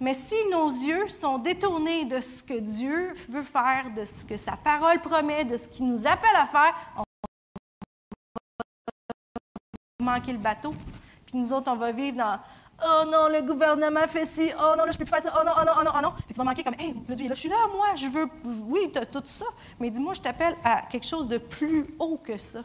[0.00, 4.36] Mais si nos yeux sont détournés de ce que Dieu veut faire, de ce que
[4.36, 7.04] sa parole promet, de ce qu'il nous appelle à faire, on
[10.00, 10.74] va manquer le bateau.
[11.24, 12.40] Puis nous autres, on va vivre dans
[12.84, 15.44] Oh non, le gouvernement fait ci, oh non, là, je peux plus faire ça, oh
[15.44, 16.12] non, oh non, oh non, oh non.
[16.12, 18.28] Puis tu vas manquer comme, hey, là, je suis là, moi, je veux,
[18.66, 19.44] oui, tu as tout ça,
[19.78, 22.62] mais dis-moi, je t'appelle à quelque chose de plus haut que ça.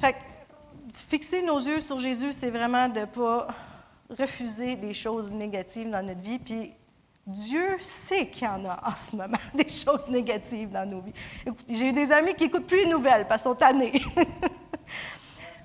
[0.00, 0.18] Fait que,
[0.92, 3.48] fixer nos yeux sur Jésus, c'est vraiment de ne pas
[4.10, 6.38] refuser les choses négatives dans notre vie.
[6.38, 6.72] Puis
[7.26, 11.12] Dieu sait qu'il y en a en ce moment des choses négatives dans nos vies.
[11.68, 14.02] J'ai eu des amis qui n'écoutent plus les nouvelles parce qu'ils sont tannés.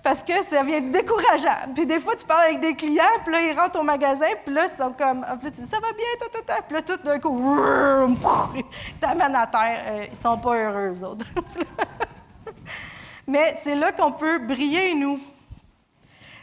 [0.10, 1.72] parce que ça vient décourageant.
[1.76, 4.55] Puis des fois, tu parles avec des clients, puis là, ils rentrent au magasin, puis
[4.55, 6.62] là, ils sont comme, puis là, tu dis, ça va bien, ta, ta, ta.
[6.64, 7.55] Puis là, tout d'un coup,
[8.99, 9.84] t'amènent à terre.
[9.86, 11.28] Euh, ils sont pas heureux, eux autres.
[13.28, 15.20] Mais c'est là qu'on peut briller, nous.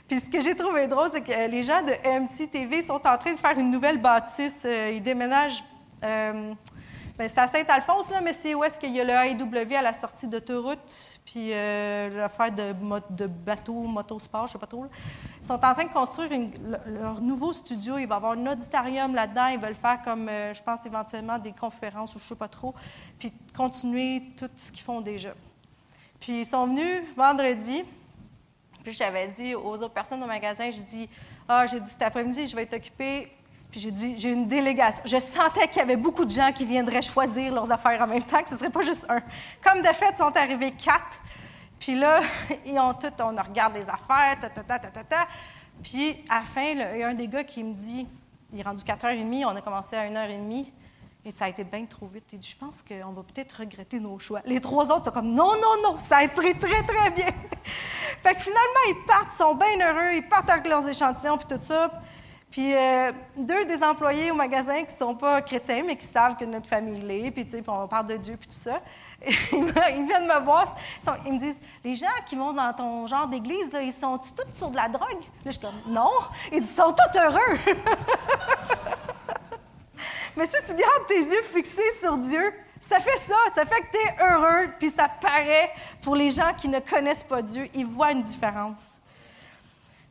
[0.06, 3.18] Puis ce que j'ai trouvé drôle, c'est que les gens de EMC TV sont en
[3.18, 4.60] train de faire une nouvelle bâtisse.
[4.64, 5.64] Euh, ils déménagent.
[6.04, 6.52] Euh,
[7.18, 9.94] c'est à Saint-Alphonse, là, mais c'est où est-ce qu'il y a le AEW à la
[9.94, 12.74] sortie d'autoroute, puis euh, l'affaire de,
[13.10, 14.86] de bateau, motosport, je sais pas trop.
[15.40, 16.30] Ils sont en train de construire
[16.86, 17.96] leur nouveau studio.
[17.96, 19.46] Il va y avoir un auditorium là-dedans.
[19.46, 22.74] Ils veulent faire comme, euh, je pense, éventuellement des conférences ou je sais pas trop,
[23.18, 25.32] puis continuer tout ce qu'ils font déjà.
[26.20, 27.84] Puis ils sont venus vendredi.
[28.82, 31.08] Puis j'avais dit aux autres personnes au magasin, j'ai dit,
[31.48, 33.35] ah, j'ai dit cet après-midi, je vais être occupée.
[33.76, 35.02] J'ai dit, j'ai une délégation.
[35.04, 38.22] Je sentais qu'il y avait beaucoup de gens qui viendraient choisir leurs affaires en même
[38.22, 39.20] temps, que ce ne serait pas juste un.
[39.62, 41.20] Comme de fait, ils sont arrivés quatre.
[41.78, 42.20] Puis là,
[42.66, 45.26] ils ont tout, on regarde les affaires, ta, ta, ta, ta, ta, ta.
[45.82, 48.06] Puis à la fin, il y a un des gars qui me dit,
[48.50, 50.66] il est rendu 4h30, on a commencé à 1h30.
[51.26, 52.24] Et ça a été bien trop vite.
[52.32, 54.40] Il dit, je pense qu'on va peut-être regretter nos choix.
[54.46, 57.26] Les trois autres sont comme, non, non, non, ça a été très, très bien.
[58.22, 61.48] fait que finalement, ils partent, ils sont bien heureux, ils partent avec leurs échantillons, puis
[61.48, 61.90] tout ça.
[62.56, 66.36] Puis euh, deux des employés au magasin qui ne sont pas chrétiens, mais qui savent
[66.36, 68.80] que notre famille l'est, puis, on parle de Dieu, puis tout ça.
[69.26, 70.74] ils viennent me voir,
[71.26, 74.56] ils, me disent, les gens qui vont dans ton genre d'église, là, ils sont tous
[74.56, 75.20] sur de la drogue?
[75.20, 76.08] Là, je suis comme, non.
[76.50, 77.58] Ils sont tous heureux.
[80.34, 83.36] Mais si tu gardes tes yeux fixés sur Dieu, ça fait ça.
[83.54, 87.24] Ça fait que tu es heureux, puis ça paraît pour les gens qui ne connaissent
[87.24, 87.68] pas Dieu.
[87.74, 88.95] Ils voient une différence.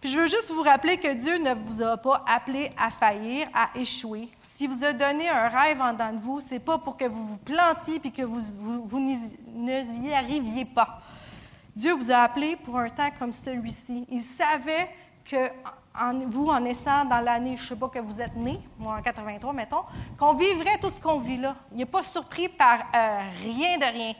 [0.05, 3.69] Je veux juste vous rappeler que Dieu ne vous a pas appelé à faillir, à
[3.75, 4.29] échouer.
[4.53, 7.25] S'il vous a donné un rêve en dedans de vous, c'est pas pour que vous
[7.25, 10.99] vous plantiez puis que vous, vous, vous n'y- arriviez pas.
[11.75, 14.05] Dieu vous a appelé pour un temps comme celui-ci.
[14.09, 14.89] Il savait
[15.29, 15.49] que
[16.27, 19.01] vous, en naissant dans l'année, je ne sais pas que vous êtes né, moi en
[19.01, 19.83] 83, mettons,
[20.19, 21.55] qu'on vivrait tout ce qu'on vit là.
[21.71, 24.13] Il n'est pas surpris par euh, rien de rien.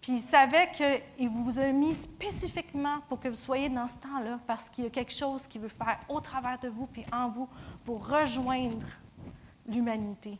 [0.00, 4.38] Puis il savait qu'il vous a mis spécifiquement pour que vous soyez dans ce temps-là,
[4.46, 7.28] parce qu'il y a quelque chose qu'il veut faire au travers de vous, puis en
[7.28, 7.48] vous,
[7.84, 8.86] pour rejoindre
[9.66, 10.38] l'humanité.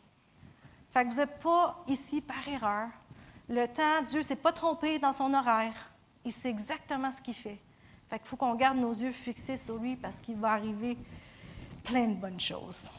[0.91, 2.89] Fait que vous n'êtes pas ici par erreur.
[3.47, 5.91] Le temps, Dieu ne s'est pas trompé dans son horaire.
[6.23, 7.59] Il sait exactement ce qu'il fait.
[8.09, 10.97] Fait qu'il faut qu'on garde nos yeux fixés sur lui parce qu'il va arriver
[11.83, 12.89] plein de bonnes choses.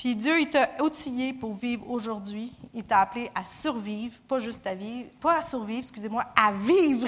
[0.00, 2.56] Puis Dieu, il t'a outillé pour vivre aujourd'hui.
[2.72, 7.06] Il t'a appelé à survivre, pas juste à vivre, pas à survivre, excusez-moi, à vivre.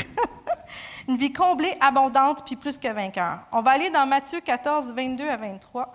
[1.09, 3.47] Une vie comblée, abondante, puis plus que vainqueur.
[3.51, 5.91] On va aller dans Matthieu 14, 22 à 23.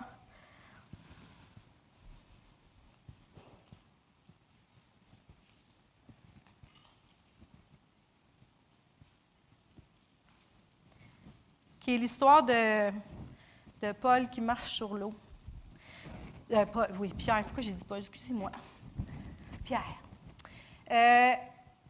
[11.78, 15.14] qui est l'histoire de, de Paul qui marche sur l'eau.
[16.50, 16.64] Euh,
[16.98, 17.42] oui, Pierre.
[17.42, 17.98] Pourquoi j'ai dit Paul?
[17.98, 18.50] Excusez-moi.
[19.64, 19.82] Pierre.
[20.90, 21.32] Euh,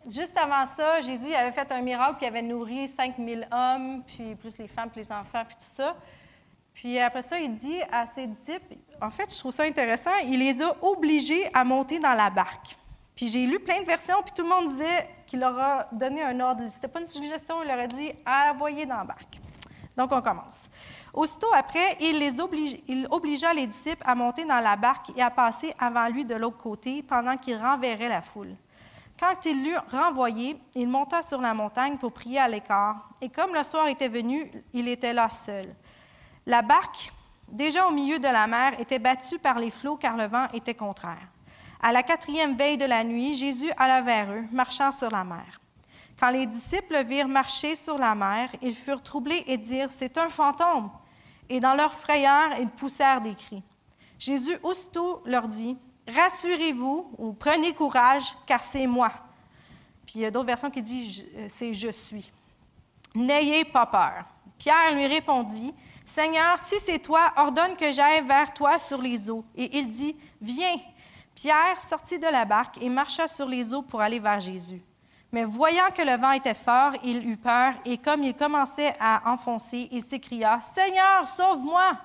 [0.09, 4.59] juste avant ça, Jésus avait fait un miracle, puis avait nourri 5000 hommes, puis plus
[4.59, 5.97] les femmes, puis les enfants, puis tout ça.
[6.75, 10.41] Puis après ça, il dit à ses disciples, en fait, je trouve ça intéressant, il
[10.41, 12.77] les a obligés à monter dans la barque.
[13.15, 16.23] Puis j'ai lu plein de versions, puis tout le monde disait qu'il leur a donné
[16.23, 16.65] un ordre.
[16.69, 19.41] C'était pas une suggestion, il leur a dit envoyez dans la barque.
[19.97, 20.69] Donc, on commence.
[21.19, 26.07] Aussitôt après, il, obligea les disciples à monter dans la barque et à passer avant
[26.07, 28.55] lui de l'autre côté pendant qu'il renverrait la foule.
[29.19, 33.09] Quand il l'eut renvoyé, il monta sur la montagne pour prier à l'écart.
[33.21, 35.75] Et comme le soir était venu, il était là seul.
[36.47, 37.12] La barque,
[37.49, 40.75] déjà au milieu de la mer, était battue par les flots car le vent était
[40.75, 41.27] contraire.
[41.83, 45.61] À la quatrième veille de la nuit, Jésus alla vers eux, marchant sur la mer.
[46.21, 50.16] Quand les disciples le virent marcher sur la mer, ils furent troublés et dirent C'est
[50.16, 50.91] un fantôme.
[51.49, 53.63] Et dans leur frayeur, ils poussèrent des cris.
[54.19, 55.77] Jésus aussitôt leur dit
[56.09, 59.13] Rassurez-vous ou prenez courage, car c'est moi.
[60.07, 62.33] Puis il y a d'autres versions qui disent euh, C'est je suis.
[63.15, 64.25] N'ayez pas peur.
[64.59, 65.73] Pierre lui répondit
[66.05, 69.45] Seigneur, si c'est toi, ordonne que j'aille vers toi sur les eaux.
[69.55, 70.79] Et il dit Viens.
[71.35, 74.83] Pierre sortit de la barque et marcha sur les eaux pour aller vers Jésus.
[75.33, 79.31] Mais voyant que le vent était fort, il eut peur, et comme il commençait à
[79.31, 81.99] enfoncer, il s'écria Seigneur, sauve-moi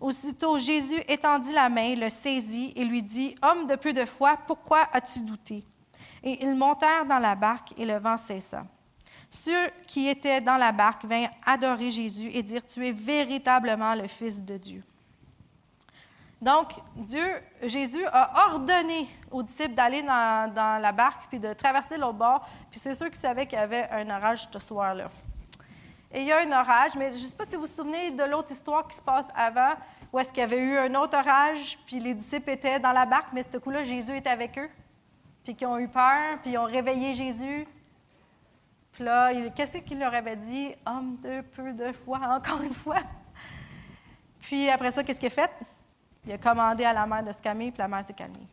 [0.00, 4.38] Aussitôt Jésus étendit la main, le saisit et lui dit Homme de peu de foi,
[4.46, 5.64] pourquoi as-tu douté?
[6.22, 8.64] Et ils montèrent dans la barque et le vent cessa.
[9.30, 14.06] Ceux qui étaient dans la barque vinrent adorer Jésus et dire Tu es véritablement le
[14.06, 14.82] Fils de Dieu.
[16.40, 17.26] Donc, Dieu,
[17.62, 22.46] Jésus a ordonné aux disciples d'aller dans, la barque puis de traverser l'autre bord.
[22.70, 25.10] Puis c'est sûr qu'ils savaient qu'il y avait un orage ce soir-là.
[26.12, 28.10] Et il y a un orage, mais je ne sais pas si vous vous souvenez
[28.10, 29.74] de l'autre histoire qui se passe avant,
[30.12, 33.06] où est-ce qu'il y avait eu un autre orage, puis les disciples étaient dans la
[33.06, 34.70] barque, mais ce coup-là, Jésus était avec eux,
[35.42, 37.66] puis qu'ils ont eu peur, puis ils ont réveillé Jésus.
[38.92, 40.74] Puis là, qu'est-ce qu'il leur avait dit?
[40.86, 43.00] Homme de peu de foi, encore une fois.
[44.40, 45.50] Puis après ça, qu'est-ce qu'il a fait?
[46.26, 48.46] Il a commandé à la mer de se calmer, puis la mer s'est calmée.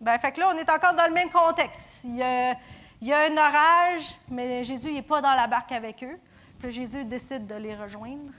[0.00, 2.04] Ben, fait que là, on est encore dans le même contexte.
[2.04, 2.52] Il y a,
[3.00, 6.18] il y a un orage, mais Jésus n'est pas dans la barque avec eux.
[6.58, 8.32] Puis Jésus décide de les rejoindre.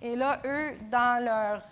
[0.00, 1.62] Et là, eux, dans leur.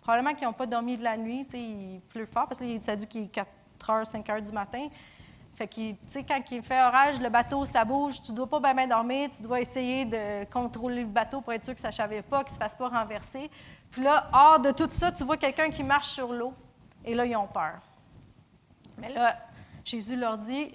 [0.00, 3.06] Probablement qu'ils n'ont pas dormi de la nuit, il pleut fort, parce que ça dit
[3.06, 3.46] qu'il est 4
[3.90, 4.88] heures, 5 heures du matin.
[5.58, 8.86] Fait tu sais, quand il fait orage, le bateau, ça bouge, tu dois pas bien,
[8.86, 12.22] dormir, tu dois essayer de contrôler le bateau pour être sûr que ça ne chavait
[12.22, 13.50] pas, qu'il ne se fasse pas renverser.
[13.90, 16.54] Puis là, hors de tout ça, tu vois quelqu'un qui marche sur l'eau.
[17.04, 17.80] Et là, ils ont peur.
[18.98, 19.36] Mais là,
[19.84, 20.70] Jésus leur dit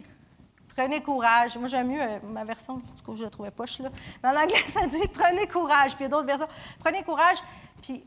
[0.76, 1.58] Prenez courage.
[1.58, 3.90] Moi, j'aime mieux euh, ma version, tout cas, je la trouvais poche, là.
[4.22, 5.96] Mais en anglais, ça dit Prenez courage.
[5.96, 7.38] Puis il y a d'autres versions Prenez courage.
[7.82, 8.04] Puis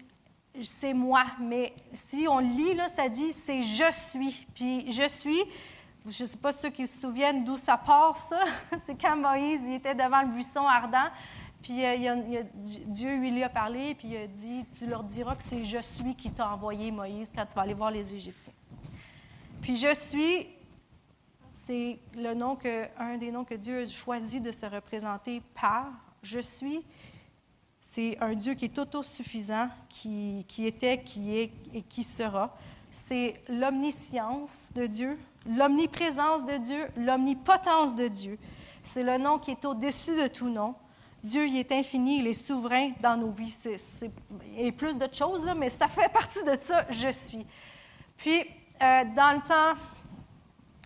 [0.61, 1.25] c'est moi.
[1.41, 4.47] Mais si on lit, là, ça dit C'est je suis.
[4.55, 5.43] Puis je suis.
[6.09, 8.41] Je ne sais pas ceux qui se souviennent d'où ça part, ça.
[8.87, 11.11] c'est quand Moïse il était devant le buisson ardent.
[11.63, 15.43] Puis euh, Dieu lui lui a parlé, puis il a dit Tu leur diras que
[15.43, 18.53] c'est je suis qui t'a envoyé, Moïse, quand tu vas aller voir les Égyptiens.
[19.61, 20.47] Puis je suis,
[21.65, 25.89] c'est le nom que, un des noms que Dieu a choisi de se représenter par.
[26.23, 26.85] Je suis,
[27.81, 32.57] c'est un Dieu qui est autosuffisant, qui, qui était, qui est et qui sera.
[33.09, 35.19] C'est l'omniscience de Dieu,
[35.49, 38.39] l'omniprésence de Dieu, l'omnipotence de Dieu.
[38.85, 40.75] C'est le nom qui est au-dessus de tout nom.
[41.23, 43.57] Dieu, il est infini, il est souverain dans nos vies.
[44.59, 47.47] A plus d'autres choses, là, mais ça fait partie de ça, je suis.
[48.17, 48.41] Puis,
[48.83, 49.81] euh, dans le temps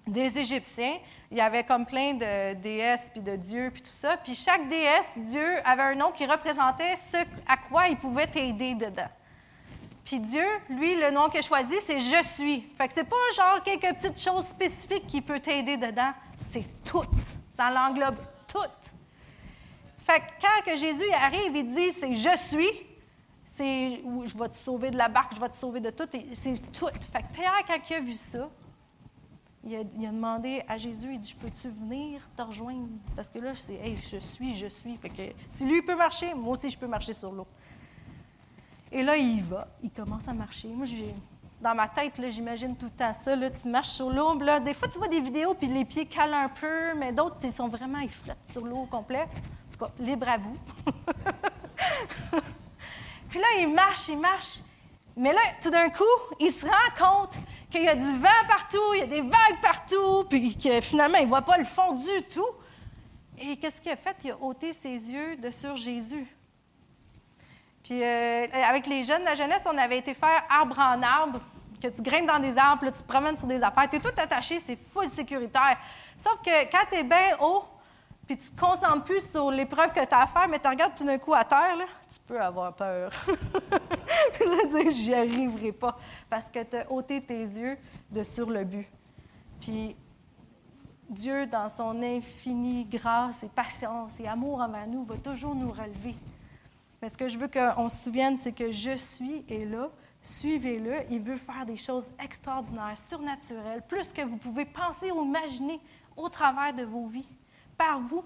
[0.06, 0.98] des Égyptiens,
[1.30, 4.16] il y avait comme plein de déesses, puis de dieux, puis tout ça.
[4.16, 8.74] Puis chaque déesse, Dieu, avait un nom qui représentait ce à quoi il pouvait t'aider
[8.74, 9.08] dedans.
[10.04, 12.62] Puis Dieu, lui, le nom qu'il a choisi, c'est Je suis.
[12.76, 16.12] Fait que c'est pas genre quelques petites choses spécifiques qui peut t'aider dedans,
[16.52, 17.04] c'est tout.
[17.54, 18.16] Ça l'englobe
[18.48, 18.58] tout.
[19.98, 22.70] Fait que quand que Jésus arrive, il dit c'est Je suis,
[23.44, 26.72] c'est je vais te sauver de la barque, je vais te sauver de tout, c'est
[26.72, 26.86] tout.
[27.12, 28.48] Fait que Pierre, quand il a vu ça,
[29.62, 32.88] il a, il a demandé à Jésus, il dit, je peux-tu venir te rejoindre?
[33.14, 34.96] Parce que là, c'est, hey, je suis, je suis.
[34.96, 37.46] Fait que si lui peut marcher, moi aussi, je peux marcher sur l'eau.
[38.92, 40.68] Et là, il va, il commence à marcher.
[40.68, 41.14] Moi, j'ai,
[41.60, 43.36] dans ma tête, j'imagine tout temps ça.
[43.36, 44.34] Là, tu marches sur l'eau.
[44.60, 47.52] des fois, tu vois des vidéos, puis les pieds calent un peu, mais d'autres, ils
[47.52, 49.22] sont vraiment, ils flottent sur l'eau au complet.
[49.22, 50.56] En tout cas, libre à vous.
[53.28, 54.60] puis là, il marche, il marche.
[55.16, 56.04] Mais là, tout d'un coup,
[56.40, 57.38] il se rend compte
[57.70, 61.18] qu'il y a du vent partout, il y a des vagues partout, puis que finalement,
[61.18, 62.48] il ne voit pas le fond du tout.
[63.38, 64.16] Et qu'est-ce qu'il a fait?
[64.24, 66.26] Il a ôté ses yeux de sur Jésus.
[67.82, 71.40] Puis euh, avec les jeunes de la jeunesse, on avait été faire arbre en arbre,
[71.80, 73.88] que tu grimpes dans des arbres, là, tu te promènes sur des affaires.
[73.88, 75.78] Tu es tout attaché, c'est full sécuritaire.
[76.16, 77.64] Sauf que quand tu es bien haut,
[78.26, 80.94] puis tu te concentres plus sur l'épreuve que tu as à faire, mais tu regardes
[80.94, 83.10] tout d'un coup à terre, là, tu peux avoir peur.
[84.34, 85.96] Tu vas dire, j'y arriverai pas,
[86.28, 87.76] parce que tu as ôté tes yeux
[88.10, 88.86] de sur le but.
[89.60, 89.96] Puis
[91.08, 96.14] Dieu, dans son infinie grâce et patience et amour envers nous, va toujours nous relever.
[97.00, 99.90] Mais ce que je veux qu'on se souvienne, c'est que je suis est là.
[100.22, 101.04] Suivez-le.
[101.10, 105.80] Il veut faire des choses extraordinaires, surnaturelles, plus que vous pouvez penser ou imaginer
[106.16, 107.28] au travers de vos vies,
[107.78, 108.24] par vous.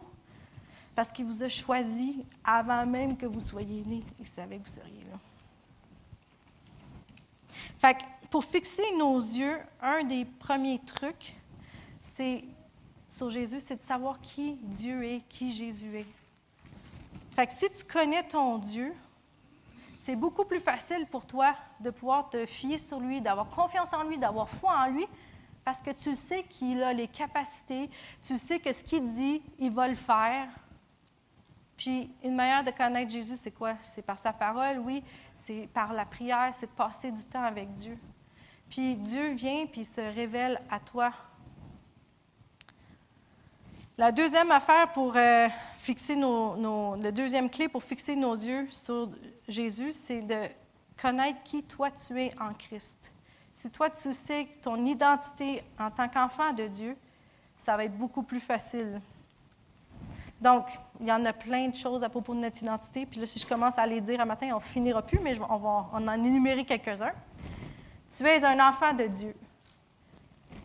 [0.96, 4.04] Parce qu'il vous a choisi avant même que vous soyez nés.
[4.18, 5.18] Il savait que vous seriez là.
[7.78, 11.34] Fait que pour fixer nos yeux, un des premiers trucs,
[12.00, 12.44] c'est
[13.08, 16.06] sur Jésus, c'est de savoir qui Dieu est, qui Jésus est.
[17.34, 18.94] Fait que si tu connais ton Dieu,
[20.02, 24.04] c'est beaucoup plus facile pour toi de pouvoir te fier sur lui, d'avoir confiance en
[24.04, 25.06] lui, d'avoir foi en lui,
[25.64, 27.90] parce que tu sais qu'il a les capacités,
[28.22, 30.46] tu sais que ce qu'il dit, il va le faire.
[31.76, 33.74] Puis une manière de connaître Jésus, c'est quoi?
[33.82, 35.02] C'est par sa parole, oui,
[35.34, 37.98] c'est par la prière, c'est de passer du temps avec Dieu.
[38.68, 41.12] Puis Dieu vient, puis il se révèle à toi
[43.96, 46.16] la deuxième affaire euh, fixer
[47.48, 49.08] clé pour fixer nos yeux sur
[49.46, 50.48] Jésus, c'est de
[51.00, 53.12] connaître qui toi tu es en Christ.
[53.52, 56.96] Si toi tu sais ton identité en tant qu'enfant de Dieu,
[57.58, 59.00] ça va être beaucoup plus facile.
[60.40, 60.66] Donc,
[61.00, 63.06] il y en a plein de choses à propos de notre identité.
[63.06, 65.56] Puis là, si je commence à les dire un matin, on finira plus, mais on
[65.56, 67.14] va en énumérer quelques-uns.
[68.14, 69.34] Tu es un enfant de Dieu.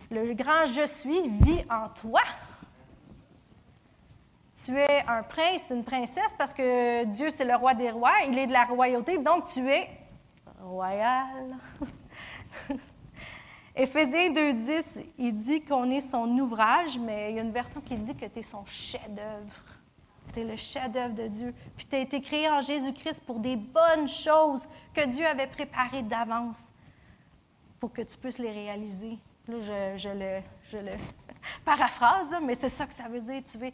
[0.09, 2.21] Le grand je suis vit en toi.
[4.65, 8.37] Tu es un prince, une princesse, parce que Dieu, c'est le roi des rois, il
[8.37, 9.89] est de la royauté, donc tu es
[10.61, 11.57] royal.
[13.75, 17.95] Éphésiens 2.10, il dit qu'on est son ouvrage, mais il y a une version qui
[17.95, 19.63] dit que tu es son chef-d'œuvre.
[20.33, 21.55] Tu es le chef-d'œuvre de Dieu.
[21.77, 26.03] Puis tu as été créé en Jésus-Christ pour des bonnes choses que Dieu avait préparées
[26.03, 26.67] d'avance
[27.79, 29.17] pour que tu puisses les réaliser.
[29.47, 29.59] Là,
[29.95, 30.91] je, le,
[31.65, 33.41] paraphrase, mais c'est ça que ça veut dire.
[33.49, 33.73] Tu es,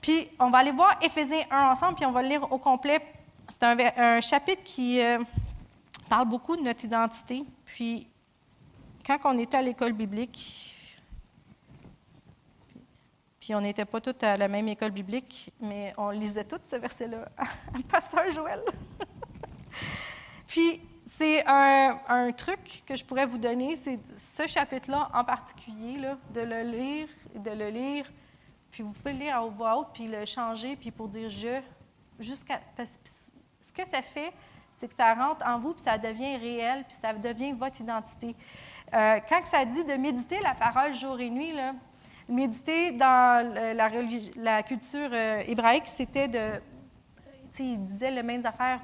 [0.00, 3.00] puis, on va aller voir Éphésiens 1 ensemble, puis on va le lire au complet.
[3.48, 5.18] C'est un, chapitre qui euh,
[6.08, 7.44] parle beaucoup de notre identité.
[7.66, 8.08] Puis,
[9.06, 10.74] quand on était à l'école biblique,
[13.40, 16.76] puis on n'était pas tous à la même école biblique, mais on lisait tous ce
[16.76, 17.28] verset-là
[17.88, 18.62] Pasteur Joël.
[20.46, 20.80] puis,
[21.18, 26.16] c'est un, un, truc que je pourrais vous donner, c'est ce chapitre-là en particulier, là,
[26.32, 28.06] de le lire, de le lire
[28.70, 31.60] puis vous pouvez le lire à voix puis le changer, puis pour dire je,
[32.18, 32.60] jusqu'à.
[32.76, 34.32] ce que ça fait,
[34.76, 38.34] c'est que ça rentre en vous, puis ça devient réel, puis ça devient votre identité.
[38.94, 41.74] Euh, quand ça dit de méditer la parole jour et nuit, là,
[42.28, 43.88] méditer dans la,
[44.36, 46.60] la culture euh, hébraïque, c'était de.
[47.58, 48.80] Il disait les mêmes affaires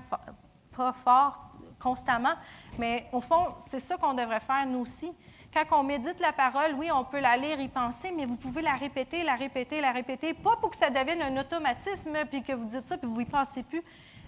[0.77, 2.35] pas fort constamment,
[2.79, 5.13] mais au fond, c'est ça qu'on devrait faire nous aussi.
[5.57, 8.61] Quand on médite la parole, oui, on peut la lire, y penser, mais vous pouvez
[8.61, 12.53] la répéter, la répéter, la répéter, pas pour que ça devienne un automatisme, puis que
[12.53, 13.83] vous dites ça, puis vous n'y pensez plus,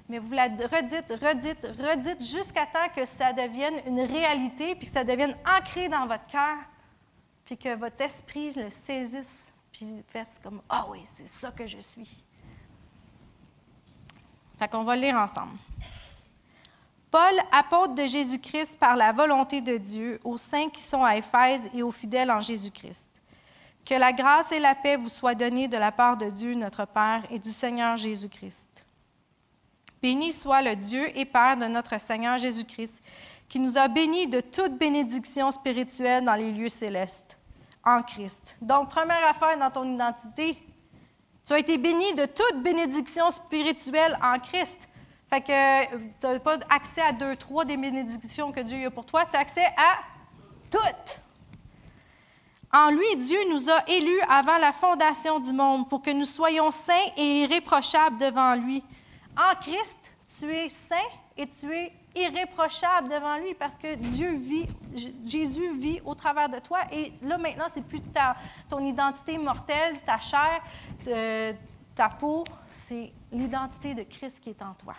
[0.09, 4.93] mais vous la redites, redites, redites, jusqu'à temps que ça devienne une réalité, puis que
[4.93, 6.57] ça devienne ancré dans votre cœur,
[7.45, 11.79] puis que votre esprit le saisisse, puis fasse comme Ah oui, c'est ça que je
[11.79, 12.25] suis.
[14.59, 15.59] Fait qu'on va lire ensemble.
[17.11, 21.71] Paul, apôtre de Jésus-Christ par la volonté de Dieu, aux saints qui sont à Éphèse
[21.73, 23.09] et aux fidèles en Jésus-Christ.
[23.85, 26.87] Que la grâce et la paix vous soient données de la part de Dieu notre
[26.87, 28.85] Père et du Seigneur Jésus-Christ.
[30.03, 33.03] Béni soit le Dieu et Père de notre Seigneur Jésus-Christ,
[33.49, 37.39] qui nous a bénis de toute bénédiction spirituelle dans les lieux célestes,
[37.85, 38.59] en Christ.
[38.61, 40.59] Donc, première affaire dans ton identité,
[41.47, 44.88] tu as été béni de toute bénédiction spirituelle en Christ.
[45.31, 49.05] Fait que tu n'as pas accès à deux, trois des bénédictions que Dieu a pour
[49.05, 49.99] toi, tu as accès à
[50.71, 51.23] toutes.
[52.73, 56.71] En lui, Dieu nous a élus avant la fondation du monde pour que nous soyons
[56.71, 58.83] saints et irréprochables devant lui.
[59.37, 60.97] En Christ, tu es saint
[61.37, 64.67] et tu es irréprochable devant lui parce que Dieu vit,
[65.25, 66.81] Jésus vit au travers de toi.
[66.93, 68.37] Et là, maintenant, c'est plus ta,
[68.69, 70.63] ton identité mortelle, ta chair,
[71.95, 74.95] ta peau, c'est l'identité de Christ qui est en toi.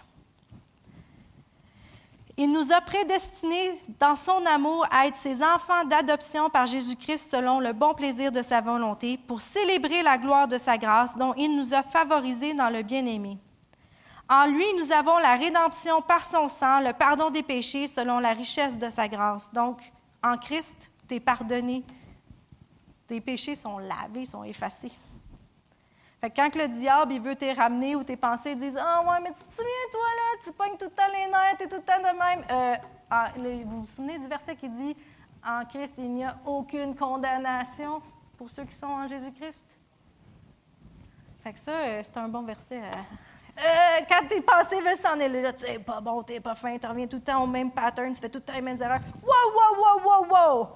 [2.41, 7.60] Il nous a prédestinés dans son amour à être ses enfants d'adoption par Jésus-Christ selon
[7.60, 11.53] le bon plaisir de sa volonté, pour célébrer la gloire de sa grâce dont il
[11.53, 13.38] nous a favorisés dans le bien-aimé.
[14.30, 18.32] En lui, nous avons la rédemption par son sang, le pardon des péchés selon la
[18.32, 19.52] richesse de sa grâce.
[19.52, 19.82] Donc,
[20.24, 21.84] en Christ, tu es pardonné.
[23.06, 24.94] Tes péchés sont lavés, sont effacés.
[26.21, 29.29] Fait que quand le diable veut te ramener ou tes pensées disent Ah, ouais, mais
[29.31, 31.77] tu te souviens, toi, là, tu pognes tout le temps les nerfs, tu es tout
[31.77, 32.45] le temps de même.
[32.51, 32.75] Euh,
[33.09, 34.95] ah, vous vous souvenez du verset qui dit
[35.45, 38.01] En Christ, il n'y a aucune condamnation
[38.37, 39.63] pour ceux qui sont en Jésus-Christ.
[41.43, 42.81] Fait que ça, euh, c'est un bon verset.
[42.81, 44.05] euh.
[44.09, 46.87] Quand tes pensées veulent s'en aller, là, tu es pas bon, tu pas fin, tu
[46.87, 48.99] reviens tout le temps au même pattern, tu fais tout le temps les mêmes erreurs.
[49.23, 50.69] Wow, wow, wow, wow, wow!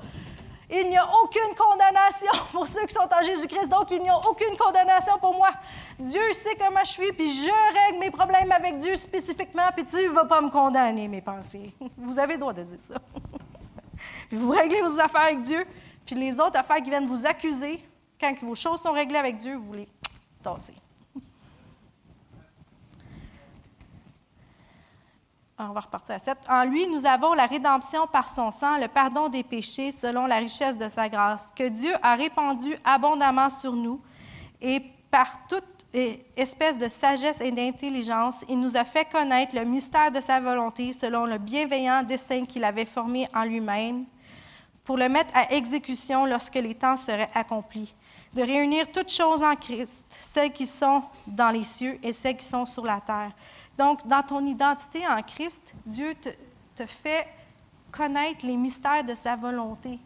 [0.76, 4.18] Il n'y a aucune condamnation pour ceux qui sont en Jésus-Christ, donc il n'y a
[4.18, 5.52] aucune condamnation pour moi.
[6.00, 7.52] Dieu sait comment je suis, puis je
[7.86, 11.72] règle mes problèmes avec Dieu spécifiquement, puis tu ne vas pas me condamner, mes pensées.
[11.98, 12.96] Vous avez le droit de dire ça.
[14.30, 15.64] puis vous réglez vos affaires avec Dieu,
[16.08, 17.86] puis les autres affaires qui viennent vous accuser,
[18.20, 19.88] quand vos choses sont réglées avec Dieu, vous les
[20.42, 20.74] tassez.
[25.53, 26.38] Ah, On va repartir à 7.
[26.50, 30.38] En lui, nous avons la rédemption par son sang, le pardon des péchés selon la
[30.38, 34.02] richesse de sa grâce, que Dieu a répandu abondamment sur nous,
[34.62, 35.64] et par toute
[36.36, 40.92] espèce de sagesse et d'intelligence, il nous a fait connaître le mystère de sa volonté
[40.92, 44.06] selon le bienveillant dessein qu'il avait formé en lui-même,
[44.84, 47.94] pour le mettre à exécution lorsque les temps seraient accomplis,
[48.34, 52.46] de réunir toutes choses en Christ, celles qui sont dans les cieux et celles qui
[52.46, 53.32] sont sur la terre.
[53.78, 57.28] Donc, dans ton identité en Christ, Dieu te, fait
[57.92, 60.00] connaître les mystères de sa volonté.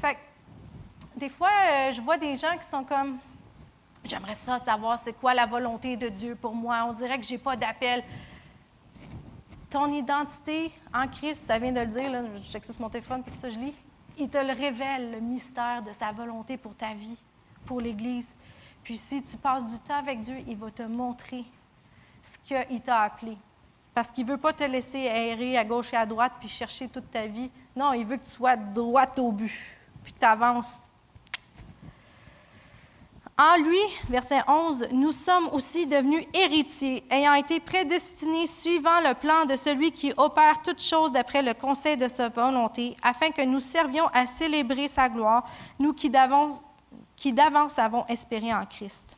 [0.00, 3.18] Fait que, des fois, euh, je vois des gens qui sont comme,
[4.04, 6.84] j'aimerais ça savoir c'est quoi la volonté de Dieu pour moi.
[6.88, 8.04] On dirait que j'ai pas d'appel.
[9.70, 13.34] Ton identité en Christ, ça vient de le dire, là, je sur mon téléphone, puis
[13.34, 13.74] ça je lis.
[14.18, 17.16] Il te le révèle, le mystère de sa volonté pour ta vie,
[17.64, 18.28] pour l'Église.
[18.82, 21.44] Puis si tu passes du temps avec Dieu, il va te montrer
[22.22, 23.36] ce qu'il t'a appelé.
[23.94, 26.88] Parce qu'il ne veut pas te laisser errer à gauche et à droite puis chercher
[26.88, 27.50] toute ta vie.
[27.76, 29.52] Non, il veut que tu sois droite au but,
[30.02, 30.80] puis tu avances.
[33.38, 33.80] En lui,
[34.10, 39.90] verset 11, nous sommes aussi devenus héritiers, ayant été prédestinés suivant le plan de celui
[39.90, 44.26] qui opère toutes choses d'après le conseil de sa volonté, afin que nous servions à
[44.26, 45.48] célébrer sa gloire,
[45.80, 46.62] nous qui d'avance,
[47.22, 49.16] qui d'avance avons espéré en Christ.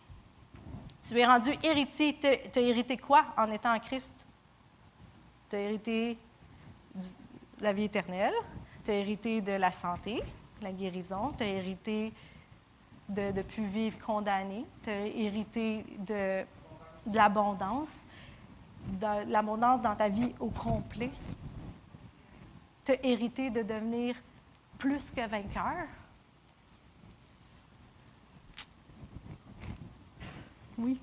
[1.02, 2.14] Tu es rendu héritier.
[2.20, 4.12] Tu as hérité quoi en étant en Christ?
[5.48, 6.18] Tu as hérité
[6.94, 7.02] de
[7.62, 8.34] la vie éternelle,
[8.84, 10.22] tu as hérité de la santé,
[10.60, 12.12] la guérison, tu as hérité
[13.08, 16.44] de ne plus vivre condamné, tu as hérité de,
[17.06, 18.04] de l'abondance,
[18.86, 21.10] de l'abondance dans ta vie au complet.
[22.84, 24.14] Tu as hérité de devenir
[24.76, 25.86] plus que vainqueur.
[30.78, 30.98] Oui.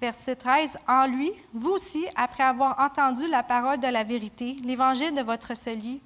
[0.00, 0.76] Verset 13.
[0.88, 5.54] En lui, vous aussi, après avoir entendu la parole de la vérité, l'évangile de votre
[5.56, 6.00] salut,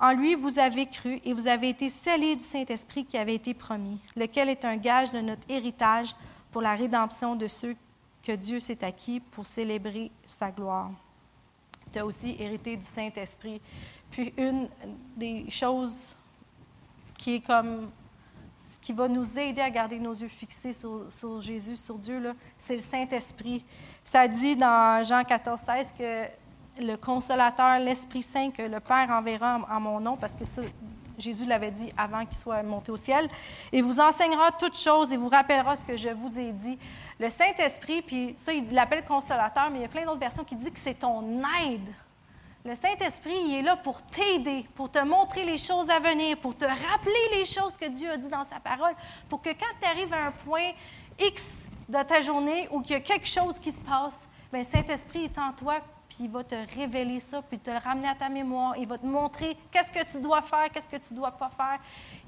[0.00, 3.52] en lui vous avez cru et vous avez été scellés du Saint-Esprit qui avait été
[3.54, 6.14] promis, lequel est un gage de notre héritage
[6.50, 7.76] pour la rédemption de ceux
[8.22, 10.90] que Dieu s'est acquis pour célébrer sa gloire.
[11.92, 13.60] Tu as aussi hérité du Saint-Esprit.
[14.10, 14.68] Puis une
[15.16, 16.16] des choses
[17.18, 17.90] qui est comme
[18.90, 22.80] qui va nous aider à garder nos yeux fixés sur, Jésus, sur Dieu, c'est le
[22.80, 23.64] Saint-Esprit.
[24.02, 29.58] Ça dit dans Jean 14, 16 que le consolateur, l'Esprit Saint que le Père enverra
[29.58, 30.62] en, en mon nom, parce que ça,
[31.18, 33.28] Jésus l'avait dit avant qu'il soit monté au ciel,
[33.70, 36.76] et vous enseignera toutes choses et vous rappellera ce que je vous ai dit.
[37.20, 40.56] Le Saint-Esprit, puis ça, il l'appelle consolateur, mais il y a plein d'autres versions qui
[40.56, 41.22] disent que c'est ton
[41.64, 41.94] aide.
[42.62, 46.54] Le Saint-Esprit, il est là pour t'aider, pour te montrer les choses à venir, pour
[46.54, 48.92] te rappeler les choses que Dieu a dit dans sa parole,
[49.30, 50.72] pour que quand tu arrives à un point
[51.18, 54.66] X de ta journée ou qu'il y a quelque chose qui se passe, bien, le
[54.66, 58.14] Saint-Esprit est en toi, puis il va te révéler ça, puis te le ramener à
[58.14, 58.76] ta mémoire.
[58.76, 61.48] Il va te montrer qu'est-ce que tu dois faire, qu'est-ce que tu ne dois pas
[61.48, 61.78] faire.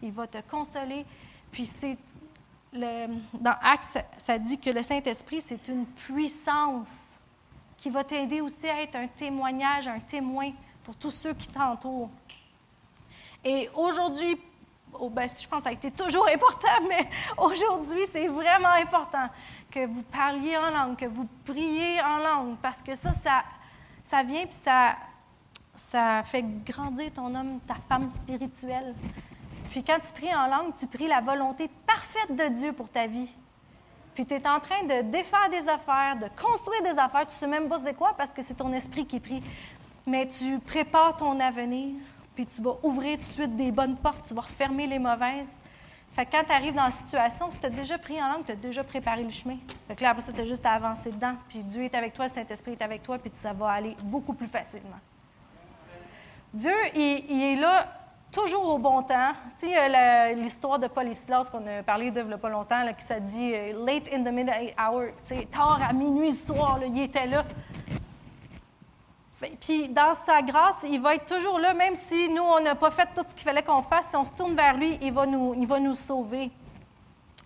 [0.03, 1.05] Il va te consoler.
[1.51, 1.99] Puis c'est
[2.73, 7.12] dans Actes, ça, ça dit que le Saint-Esprit, c'est une puissance
[7.83, 10.53] qui va t'aider aussi à être un témoignage, un témoin
[10.85, 12.11] pour tous ceux qui t'entourent.
[13.45, 14.39] Et aujourd'hui,
[14.93, 19.29] oh, ben, je pense que ça a été toujours important, mais aujourd'hui, c'est vraiment important
[19.69, 23.11] que vous parliez en langue, que vous priez en langue, parce que ça,
[24.05, 24.95] ça, vient puis ça,
[25.75, 28.95] ça fait grandir ton homme, ta femme spirituelle.
[29.71, 33.09] Puis quand tu pries en langue, tu pries la volonté parfaite de Dieu pour ta
[33.09, 33.29] vie.
[34.15, 37.27] Puis tu es en train de défaire des affaires, de construire des affaires.
[37.27, 39.43] Tu ne sais même pas c'est quoi parce que c'est ton esprit qui prie.
[40.07, 41.95] Mais tu prépares ton avenir,
[42.35, 45.51] puis tu vas ouvrir tout de suite des bonnes portes, tu vas refermer les mauvaises.
[46.15, 48.45] Fait que quand tu arrives dans la situation, si tu as déjà pris en langue,
[48.45, 49.57] tu as déjà préparé le chemin.
[49.89, 51.35] Fait que là, après ça, tu as juste à avancer dedans.
[51.49, 54.35] Puis Dieu est avec toi, le Saint-Esprit est avec toi, puis ça va aller beaucoup
[54.35, 55.01] plus facilement.
[56.53, 58.02] Dieu, il, il est là
[58.33, 59.33] toujours au bon temps.
[59.61, 62.83] Tu sais, la- l'histoire de Paul et Silas qu'on a parlé de a pas longtemps,
[62.83, 66.31] là, qui ça dit euh, late in the midnight hour, tu sais, tard à minuit
[66.31, 67.45] le soir, là, il était là.
[69.39, 72.75] Fait- Puis dans sa grâce, il va être toujours là, même si nous, on n'a
[72.75, 74.09] pas fait tout ce qu'il fallait qu'on fasse.
[74.09, 76.51] Si on se tourne vers lui, il va nous, il va nous sauver.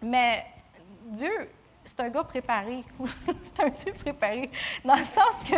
[0.02, 0.44] Mais
[1.06, 1.50] Dieu,
[1.86, 2.84] c'est un gars préparé.
[3.54, 4.50] c'est un Dieu préparé.
[4.84, 5.56] Dans le sens que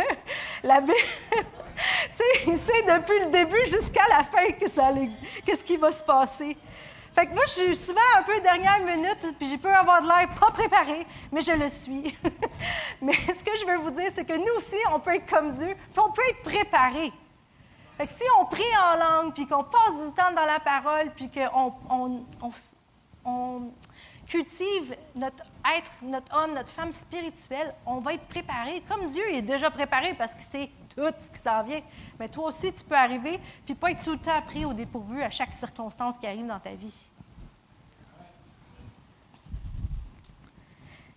[0.63, 0.93] la Bible,
[2.47, 4.91] il sait depuis le début jusqu'à la fin que ça
[5.45, 6.55] qu'est-ce qui va se passer.
[7.13, 10.07] Fait que moi, je suis souvent un peu dernière minute, puis je peux avoir de
[10.07, 12.15] l'air pas préparé, mais je le suis.
[13.01, 15.51] mais ce que je veux vous dire, c'est que nous aussi, on peut être comme
[15.51, 17.11] Dieu, puis on peut être préparé.
[17.97, 21.11] Fait que si on prie en langue, puis qu'on passe du temps dans la parole,
[21.15, 22.51] puis qu'on on, on-
[23.25, 23.61] on
[24.29, 25.43] cultive notre
[25.77, 28.81] être, notre homme, notre femme spirituelle, on va être préparé.
[28.87, 31.81] Comme Dieu est déjà préparé parce qu'il sait tout ce qui s'en vient.
[32.19, 35.21] Mais toi aussi, tu peux arriver, puis pas être tout le temps pris au dépourvu
[35.21, 36.93] à chaque circonstance qui arrive dans ta vie.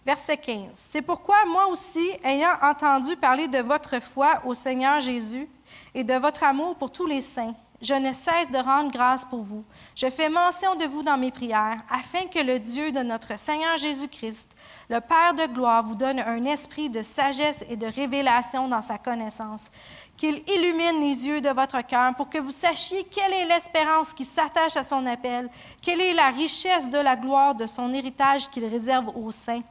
[0.05, 0.70] Verset 15.
[0.90, 5.48] C'est pourquoi moi aussi, ayant entendu parler de votre foi au Seigneur Jésus
[5.94, 9.42] et de votre amour pour tous les saints, je ne cesse de rendre grâce pour
[9.42, 9.64] vous.
[9.96, 13.76] Je fais mention de vous dans mes prières, afin que le Dieu de notre Seigneur
[13.76, 14.56] Jésus-Christ,
[14.88, 18.98] le Père de gloire, vous donne un esprit de sagesse et de révélation dans sa
[18.98, 19.68] connaissance,
[20.16, 24.24] qu'il illumine les yeux de votre cœur pour que vous sachiez quelle est l'espérance qui
[24.24, 25.50] s'attache à son appel,
[25.82, 29.62] quelle est la richesse de la gloire de son héritage qu'il réserve aux saints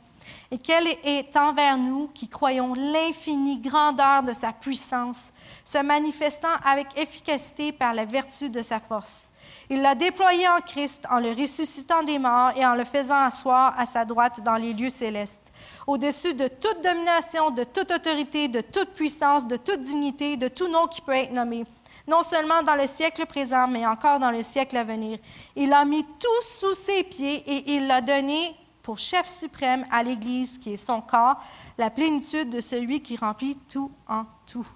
[0.52, 5.32] et quelle est envers nous qui croyons l'infinie grandeur de sa puissance,
[5.64, 9.32] se manifestant avec efficacité par la vertu de sa force?
[9.70, 13.74] Il l'a déployé en Christ en le ressuscitant des morts et en le faisant asseoir
[13.80, 15.54] à sa droite dans les lieux célestes,
[15.88, 20.68] au-dessus de toute domination, de toute autorité, de toute puissance, de toute dignité, de tout
[20.68, 21.64] nom qui peut être nommé,
[22.08, 25.18] non seulement dans le siècle présent, mais encore dans le siècle à venir.
[25.56, 30.04] Il a mis tout sous ses pieds et il l'a donné pour chef suprême à
[30.04, 31.42] l'Église, qui est son corps,
[31.78, 34.68] la plénitude de celui qui remplit tout en tout.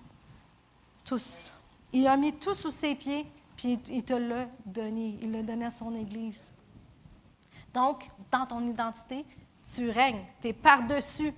[1.04, 1.52] Tous.
[1.94, 3.26] Il a mis tout sous ses pieds,
[3.56, 5.18] puis il te l'a donné.
[5.22, 6.54] Il l'a donné à son Église.
[7.74, 9.26] Donc, dans ton identité,
[9.74, 10.24] tu règnes.
[10.42, 11.34] Tu es par-dessus.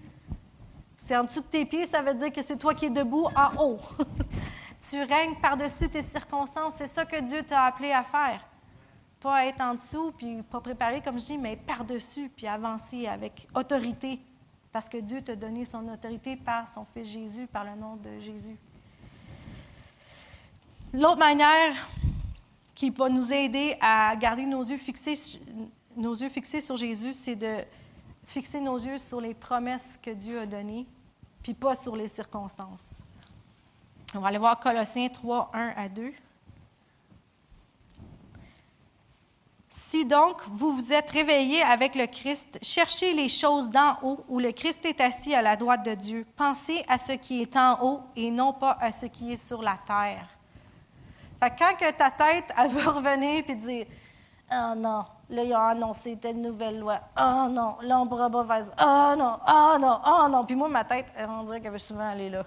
[0.98, 3.28] C'est en dessous de tes pieds, ça veut dire que c'est toi qui es debout
[3.36, 3.80] en haut.
[4.90, 6.74] tu règnes par-dessus tes circonstances.
[6.78, 8.42] C'est ça que Dieu t'a appelé à faire
[9.20, 13.48] pas être en dessous, puis pas préparé, comme je dis, mais par-dessus, puis avancer avec
[13.56, 14.20] autorité,
[14.72, 18.20] parce que Dieu t'a donné son autorité par son Fils Jésus, par le nom de
[18.20, 18.56] Jésus.
[20.94, 21.74] L'autre manière
[22.76, 25.40] qui va nous aider à garder nos yeux fixés,
[25.96, 27.66] nos yeux fixés sur Jésus, c'est de
[28.26, 30.86] fixer nos yeux sur les promesses que Dieu a données,
[31.42, 32.86] puis pas sur les circonstances.
[34.14, 36.14] On va aller voir Colossiens 3, 1 à 2.
[39.86, 44.40] Si donc vous vous êtes réveillés avec le Christ, cherchez les choses d'en haut où
[44.40, 46.26] le Christ est assis à la droite de Dieu.
[46.36, 49.62] Pensez à ce qui est en haut et non pas à ce qui est sur
[49.62, 50.28] la terre.
[51.40, 53.86] Fait quand ta tête elle veut revenir et dire
[54.52, 57.00] Oh non, là ils ont annoncé telle nouvelle loi.
[57.16, 58.66] Oh non, là on pourra pas faire.
[58.82, 60.44] Oh non, oh non, oh non.
[60.44, 62.44] Puis moi, ma tête, on dirait qu'elle veut souvent aller là.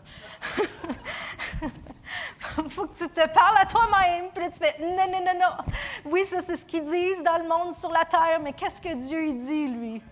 [2.70, 4.30] faut que tu te parles à toi-même.
[4.34, 6.10] Puis là, tu fais non, non, non, non.
[6.10, 8.94] Oui, ça, c'est ce qu'ils disent dans le monde sur la terre, mais qu'est-ce que
[8.94, 10.02] Dieu il dit, lui?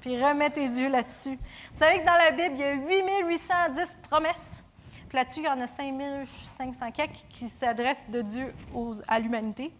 [0.00, 1.38] Puis remets tes yeux là-dessus.
[1.72, 4.62] Vous savez que dans la Bible, il y a 8810 promesses.
[5.08, 8.54] Puis là-dessus, il y en a 5500 quelques qui s'adressent de Dieu
[9.08, 9.72] à l'humanité.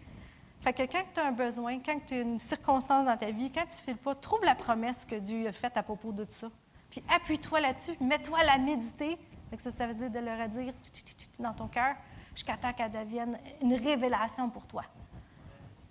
[0.61, 3.53] Fait que quand tu as un besoin, quand tu as une circonstance dans ta vie,
[3.53, 6.24] quand tu ne files pas, trouve la promesse que Dieu a faite à propos de
[6.31, 6.49] ça.
[6.89, 9.19] Puis appuie-toi là-dessus, mets-toi à la méditer.
[9.56, 11.94] Que ça, veut dire de le redire ti, ti, ti, ti, dans ton cœur
[12.35, 14.82] jusqu'à temps qu'elle devienne une révélation pour toi.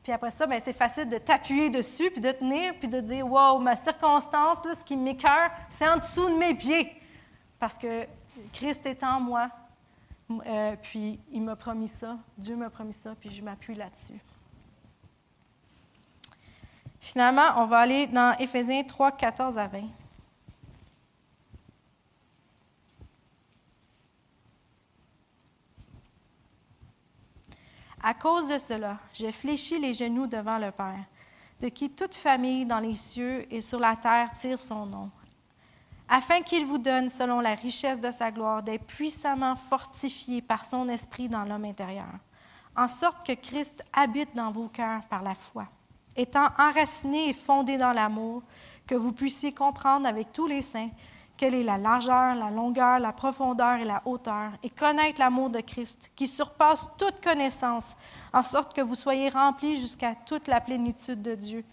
[0.04, 3.26] Puis après ça, ben, c'est facile de t'appuyer dessus, puis de tenir, puis de dire
[3.26, 6.94] Wow, ma circonstance, là, ce qui m'écœure, c'est en dessous de mes pieds.
[7.58, 8.06] Parce que
[8.52, 9.50] Christ est en moi,
[10.30, 14.20] euh, puis il m'a promis ça, Dieu m'a promis ça, puis je m'appuie là-dessus.
[17.00, 19.84] Finalement, on va aller dans Éphésiens 3, 14 à 20.
[28.06, 31.06] À cause de cela, j'ai fléchi les genoux devant le Père,
[31.62, 35.10] de qui toute famille dans les cieux et sur la terre tire son nom,
[36.10, 40.90] afin qu'il vous donne, selon la richesse de sa gloire, d'être puissamment fortifiés par son
[40.90, 42.20] esprit dans l'homme intérieur,
[42.76, 45.66] en sorte que Christ habite dans vos cœurs par la foi,
[46.14, 48.44] étant enraciné et fondé dans l'amour,
[48.86, 50.90] que vous puissiez comprendre avec tous les saints
[51.44, 55.60] quelle est la largeur, la longueur, la profondeur et la hauteur, et connaître l'amour de
[55.60, 57.98] Christ, qui surpasse toute connaissance,
[58.32, 61.66] en sorte que vous soyez remplis jusqu'à toute la plénitude de Dieu.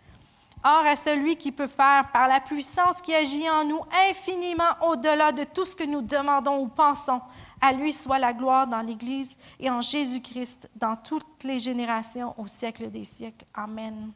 [0.65, 5.31] Or, à celui qui peut faire, par la puissance qui agit en nous, infiniment au-delà
[5.31, 7.21] de tout ce que nous demandons ou pensons,
[7.61, 9.31] à lui soit la gloire dans l'Église
[9.61, 13.47] et en Jésus-Christ dans toutes les générations au siècle des siècles.
[13.55, 14.11] Amen.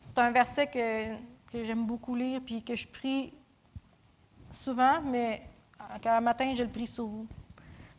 [0.00, 3.32] C'est un verset que, que j'aime beaucoup lire puis que je prie
[4.50, 5.42] souvent, mais
[6.04, 7.26] un matin, je le prie sur vous.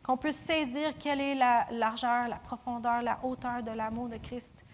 [0.02, 4.64] Qu'on puisse saisir quelle est la largeur, la profondeur, la hauteur de l'amour de Christ.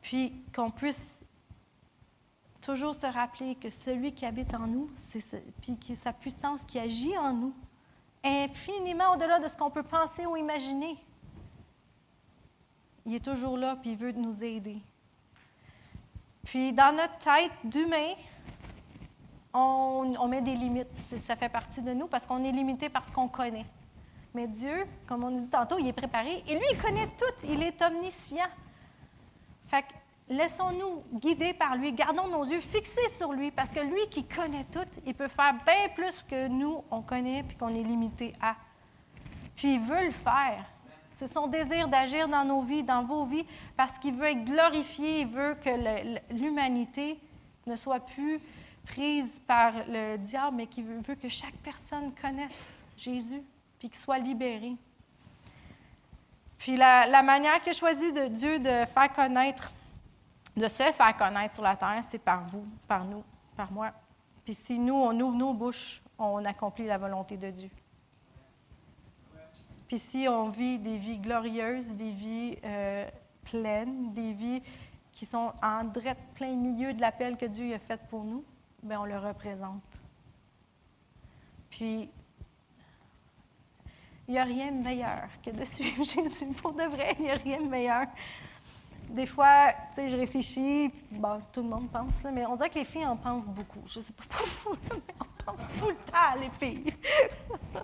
[0.00, 1.20] Puis qu'on puisse
[2.60, 6.64] toujours se rappeler que celui qui habite en nous, c'est ce, puis qui sa puissance
[6.64, 7.54] qui agit en nous,
[8.24, 10.96] infiniment au-delà de ce qu'on peut penser ou imaginer.
[13.04, 14.80] Il est toujours là, puis il veut nous aider.
[16.44, 18.14] Puis dans notre tête d'humain,
[19.54, 20.88] on, on, met des limites.
[21.26, 23.66] Ça fait partie de nous parce qu'on est limité par ce qu'on connaît.
[24.34, 27.46] Mais Dieu, comme on dit tantôt, il est préparé et lui, il connaît tout.
[27.46, 28.48] Il est omniscient.
[29.68, 29.92] Fait que
[30.28, 31.92] laissons-nous guider par lui.
[31.92, 35.54] Gardons nos yeux fixés sur lui parce que lui qui connaît tout, il peut faire
[35.64, 38.56] bien plus que nous, on connaît puis qu'on est limité à.
[39.54, 40.64] Puis il veut le faire.
[41.22, 43.46] C'est son désir d'agir dans nos vies, dans vos vies,
[43.76, 45.70] parce qu'il veut être glorifié, il veut que
[46.34, 47.16] l'humanité
[47.64, 48.40] ne soit plus
[48.84, 53.40] prise par le diable, mais qu'il veut que chaque personne connaisse Jésus,
[53.78, 54.72] puis qu'il soit libéré.
[56.58, 59.70] Puis la, manière que choisi de Dieu de faire connaître,
[60.56, 63.22] de se faire connaître sur la terre, c'est par vous, par nous,
[63.56, 63.92] par moi.
[64.44, 67.70] Puis si nous, on ouvre nos bouches, on accomplit la volonté de Dieu.
[69.92, 73.06] Puis si on vit des vies glorieuses, des vies euh,
[73.44, 74.62] pleines, des vies
[75.12, 75.86] qui sont en
[76.34, 78.42] plein milieu de l'appel que Dieu a fait pour nous,
[78.82, 79.82] bien, on le représente.
[81.68, 82.08] Puis,
[84.28, 86.46] il n'y a rien de meilleur que de suivre Jésus.
[86.62, 88.06] Pour de vrai, il n'y a rien de meilleur.
[89.10, 90.90] Des fois, tu sais, je réfléchis,
[91.52, 93.82] tout le monde pense, là, mais on dirait que les filles en pensent beaucoup.
[93.86, 96.94] Je ne sais pas pour vous, mais on pense tout le temps, les filles.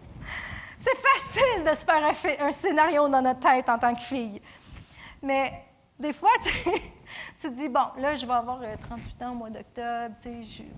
[0.78, 4.40] C'est facile de se faire un, scénario dans notre tête en tant que fille.
[5.22, 5.64] Mais
[5.98, 10.14] des fois, tu, te dis, bon, là, je vais avoir 38 ans au mois d'octobre,
[10.22, 10.68] puis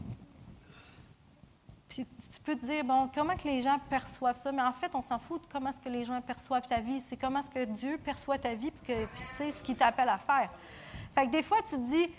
[1.89, 4.53] tu peux te dire, bon, comment que les gens perçoivent ça?
[4.53, 7.01] Mais en fait, on s'en fout de comment est-ce que les gens perçoivent ta vie.
[7.01, 9.77] C'est comment est-ce que Dieu perçoit ta vie, puis, que, puis tu sais, ce qu'il
[9.77, 10.51] t'appelle à faire.
[11.15, 12.11] Fait que des fois, tu te dis,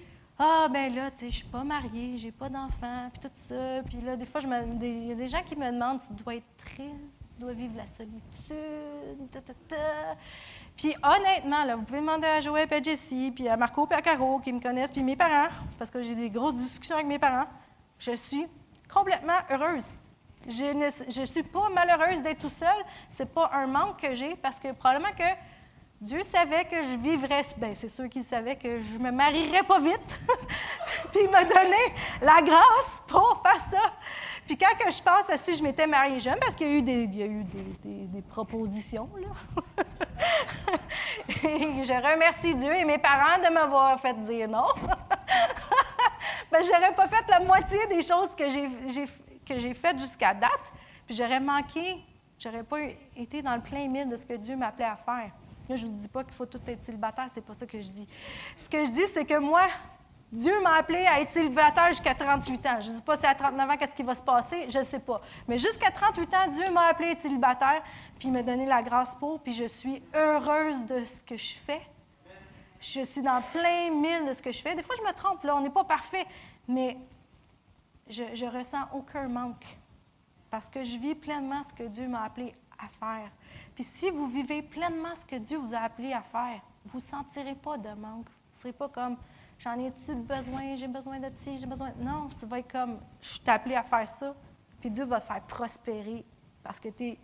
[0.43, 3.83] ah, ben là, tu sais, je suis pas mariée, j'ai pas d'enfant, puis tout ça.
[3.85, 6.57] Puis là, des fois, il y a des gens qui me demandent, tu dois être
[6.57, 10.17] triste, tu dois vivre la solitude, ta, ta, ta.
[10.75, 14.01] Puis honnêtement, là, vous pouvez demander à Joël à Jessie, puis à Marco et à
[14.01, 17.19] Caro qui me connaissent, puis mes parents, parce que j'ai des grosses discussions avec mes
[17.19, 17.47] parents.
[17.99, 18.47] Je suis
[18.91, 19.93] complètement heureuse.
[20.47, 22.83] Je ne suis pas malheureuse d'être tout seule.
[23.11, 25.23] Ce n'est pas un manque que j'ai parce que probablement que
[26.01, 27.43] Dieu savait que je vivrais.
[27.57, 30.19] Bien, c'est sûr qu'il savait que je me marierais pas vite.
[31.11, 33.93] Puis il m'a donné la grâce pour faire ça.
[34.47, 37.27] Puis quand que je pense à si je m'étais mariée jeune, parce qu'il y a
[37.27, 39.83] eu des, propositions, là.
[41.27, 44.69] je remercie Dieu et mes parents de m'avoir fait dire non.
[46.51, 48.67] ben, j'aurais pas fait la moitié des choses que j'ai,
[49.45, 50.73] que j'ai faites jusqu'à date,
[51.05, 51.97] puis j'aurais manqué,
[52.39, 52.79] j'aurais pas
[53.15, 55.31] été dans le plein milieu de ce que Dieu m'appelait à faire.
[55.75, 57.89] Je ne vous dis pas qu'il faut tout être célibataire, c'est pas ça que je
[57.89, 58.07] dis.
[58.57, 59.67] Ce que je dis, c'est que moi,
[60.31, 62.79] Dieu m'a appelé à être célibataire jusqu'à 38 ans.
[62.79, 64.83] Je ne dis pas c'est à 39 ans qu'est-ce qui va se passer, je ne
[64.83, 65.21] sais pas.
[65.47, 67.83] Mais jusqu'à 38 ans, Dieu m'a appelé à être célibataire,
[68.17, 71.55] puis il m'a donné la grâce pour, puis je suis heureuse de ce que je
[71.55, 71.81] fais.
[72.79, 74.73] Je suis dans plein mille de ce que je fais.
[74.73, 76.25] Des fois, je me trompe, là, on n'est pas parfait,
[76.67, 76.97] mais
[78.07, 79.65] je, je ressens aucun manque
[80.49, 82.53] parce que je vis pleinement ce que Dieu m'a appelé
[82.83, 83.31] à faire.
[83.75, 87.03] Puis si vous vivez pleinement ce que Dieu vous a appelé à faire, vous ne
[87.03, 88.27] sentirez pas de manque.
[88.27, 89.17] Vous ne serez pas comme
[89.59, 91.91] j'en ai-tu besoin, j'ai besoin de ci, j'ai besoin.
[91.97, 94.35] Non, tu vas être comme je suis appelé à faire ça,
[94.79, 96.25] puis Dieu va te faire prospérer
[96.63, 97.19] parce que tu es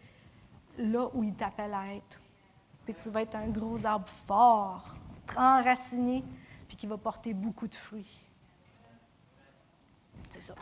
[0.77, 2.21] là où il t'appelle à être.
[2.85, 4.95] Puis tu vas être un gros arbre fort,
[5.35, 6.23] enraciné,
[6.67, 8.19] puis qui va porter beaucoup de fruits.
[10.29, 10.55] C'est ça.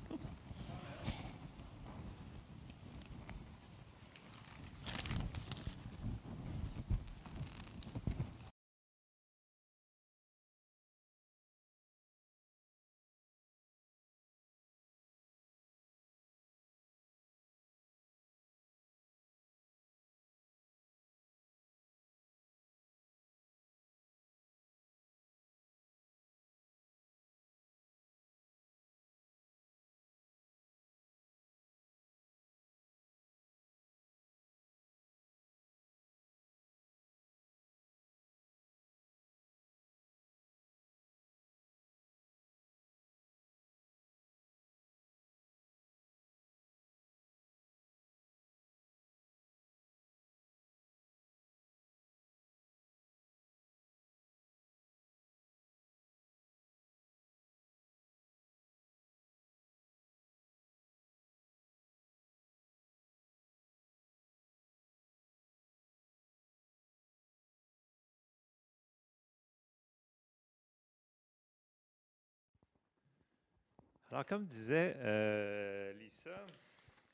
[74.14, 76.46] Alors, comme disait euh, Lisa,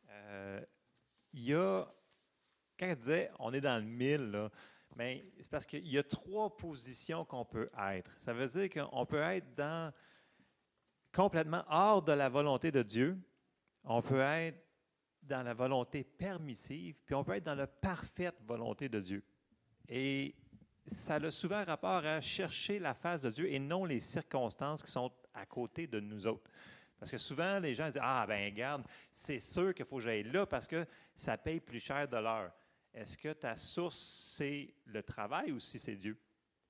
[0.10, 0.62] euh,
[1.32, 1.88] il y a,
[2.78, 4.50] quand elle disait on est dans le mille,
[4.98, 8.12] mais c'est parce qu'il y a trois positions qu'on peut être.
[8.18, 9.94] Ça veut dire qu'on peut être dans
[11.14, 13.18] complètement hors de la volonté de Dieu.
[13.86, 14.62] On peut être
[15.24, 19.24] dans la volonté permissive, puis on peut être dans la parfaite volonté de Dieu.
[19.88, 20.36] Et
[20.86, 24.92] ça a souvent rapport à chercher la face de Dieu et non les circonstances qui
[24.92, 26.52] sont à côté de nous autres.
[27.00, 30.24] Parce que souvent, les gens disent Ah, ben regarde, c'est sûr qu'il faut que j'aille
[30.24, 30.86] là parce que
[31.16, 32.52] ça paye plus cher de l'heure.
[32.94, 33.98] Est-ce que ta source,
[34.36, 36.18] c'est le travail ou si c'est Dieu?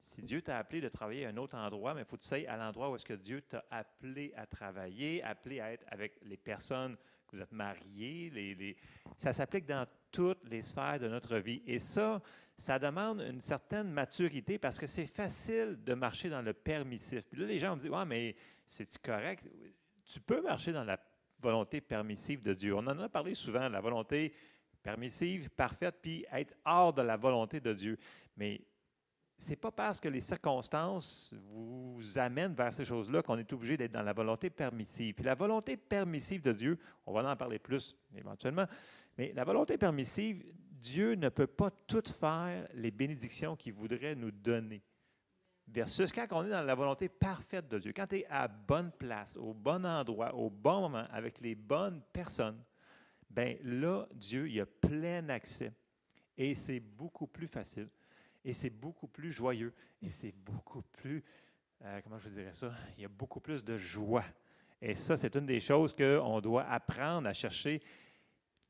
[0.02, 2.28] Si Dieu t'a appelé de travailler à un autre endroit, mais il faut que tu
[2.30, 6.18] sais à l'endroit où est-ce que Dieu t'a appelé à travailler, appelé à être avec
[6.24, 6.96] les personnes
[7.28, 8.30] que vous êtes mariés.
[8.30, 8.78] Les, les-
[9.18, 11.62] ça s'applique dans toutes les sphères de notre vie.
[11.66, 12.22] Et ça,
[12.58, 17.26] ça demande une certaine maturité parce que c'est facile de marcher dans le permissif.
[17.30, 18.36] Puis là, les gens me disent, ouais, mais
[18.66, 19.46] c'est-tu correct?
[20.10, 21.00] Tu peux marcher dans la
[21.40, 22.76] volonté permissive de Dieu.
[22.76, 24.34] On en a parlé souvent, la volonté
[24.82, 27.98] permissive, parfaite, puis être hors de la volonté de Dieu.
[28.36, 28.60] Mais
[29.38, 33.92] c'est pas parce que les circonstances vous amènent vers ces choses-là qu'on est obligé d'être
[33.92, 35.14] dans la volonté permissive.
[35.14, 38.66] Puis la volonté permissive de Dieu, on va en parler plus éventuellement,
[39.16, 44.32] mais la volonté permissive, Dieu ne peut pas tout faire les bénédictions qu'il voudrait nous
[44.32, 44.82] donner.
[45.72, 48.92] Versus quand on est dans la volonté parfaite de Dieu, quand tu es à bonne
[48.92, 52.60] place, au bon endroit, au bon moment, avec les bonnes personnes,
[53.30, 55.72] ben là, Dieu, il a plein accès.
[56.36, 57.88] Et c'est beaucoup plus facile.
[58.44, 59.74] Et c'est beaucoup plus joyeux.
[60.02, 61.24] Et c'est beaucoup plus,
[61.84, 64.26] euh, comment je vous dirais ça, il y a beaucoup plus de joie.
[64.82, 67.82] Et ça, c'est une des choses qu'on doit apprendre à chercher.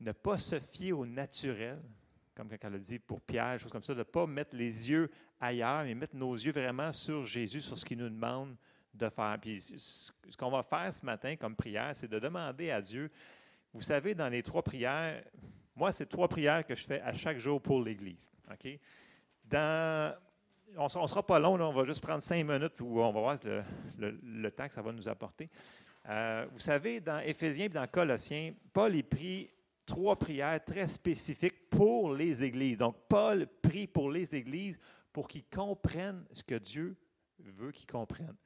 [0.00, 1.80] Ne pas se fier au naturel,
[2.40, 4.88] comme quand elle a dit pour Pierre, choses comme ça, de ne pas mettre les
[4.90, 8.56] yeux ailleurs, mais mettre nos yeux vraiment sur Jésus, sur ce qu'il nous demande
[8.94, 9.36] de faire.
[9.40, 13.10] Puis ce qu'on va faire ce matin comme prière, c'est de demander à Dieu,
[13.74, 15.22] vous savez, dans les trois prières,
[15.76, 18.30] moi, c'est trois prières que je fais à chaque jour pour l'Église.
[18.50, 18.78] OK?
[19.44, 20.14] Dans,
[20.76, 23.20] on ne sera pas long, là, on va juste prendre cinq minutes où on va
[23.20, 23.62] voir le,
[23.98, 25.48] le- le temps que ça va nous apporter.
[26.08, 29.50] Euh, vous savez, dans Éphésiens et dans Colossiens, Paul est pris
[29.90, 32.78] trois prières très spécifiques pour les églises.
[32.78, 34.78] Donc, Paul prie pour les églises
[35.12, 36.96] pour qu'ils comprennent ce que Dieu
[37.40, 38.36] veut qu'ils comprennent.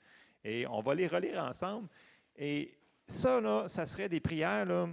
[0.42, 1.90] Et on va les relire ensemble.
[2.34, 4.88] Et ça, là, ça serait des prières là,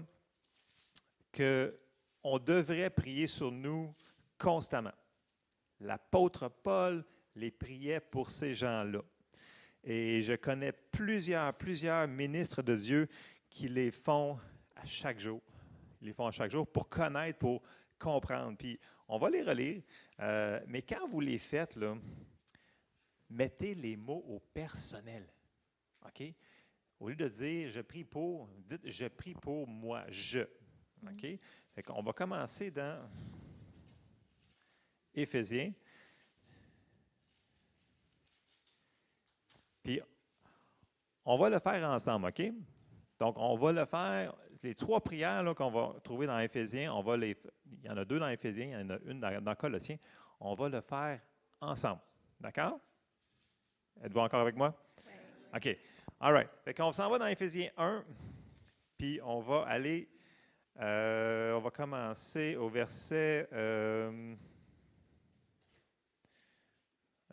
[1.32, 1.74] que
[2.22, 3.96] on devrait prier sur nous
[4.38, 4.94] constamment.
[5.80, 9.02] L'apôtre Paul les priait pour ces gens-là.
[9.86, 13.08] Et je connais plusieurs, plusieurs ministres de Dieu
[13.50, 14.38] qui les font
[14.76, 15.42] à chaque jour.
[16.02, 17.62] Ils les font à chaque jour pour connaître, pour
[18.00, 18.58] comprendre.
[18.58, 19.82] Puis on va les relire.
[20.20, 21.96] euh, mais quand vous les faites, là,
[23.30, 25.28] mettez les mots au personnel.
[26.06, 26.24] OK?
[27.00, 30.42] Au lieu de dire je prie pour, dites je prie pour moi, je.
[31.04, 31.28] OK?
[31.74, 33.10] Fait qu'on va commencer dans
[35.14, 35.74] Éphésiens.
[39.84, 40.00] Puis,
[41.26, 42.42] on va le faire ensemble, OK?
[43.20, 44.36] Donc, on va le faire.
[44.64, 47.36] Les trois prières qu'on va trouver dans Éphésiens, on va les,
[47.84, 49.98] il y en a deux dans Éphésiens, il y en a une dans, dans Colossiens.
[50.40, 51.20] On va le faire
[51.60, 52.02] ensemble.
[52.40, 52.80] D'accord?
[54.04, 54.76] Êtes-vous encore avec moi?
[55.56, 55.78] OK.
[56.20, 56.50] All right.
[56.64, 58.04] Fait qu'on s'en va dans Éphésiens 1,
[58.98, 60.08] puis on va aller,
[60.80, 63.48] euh, on va commencer au verset.
[63.54, 64.36] euh,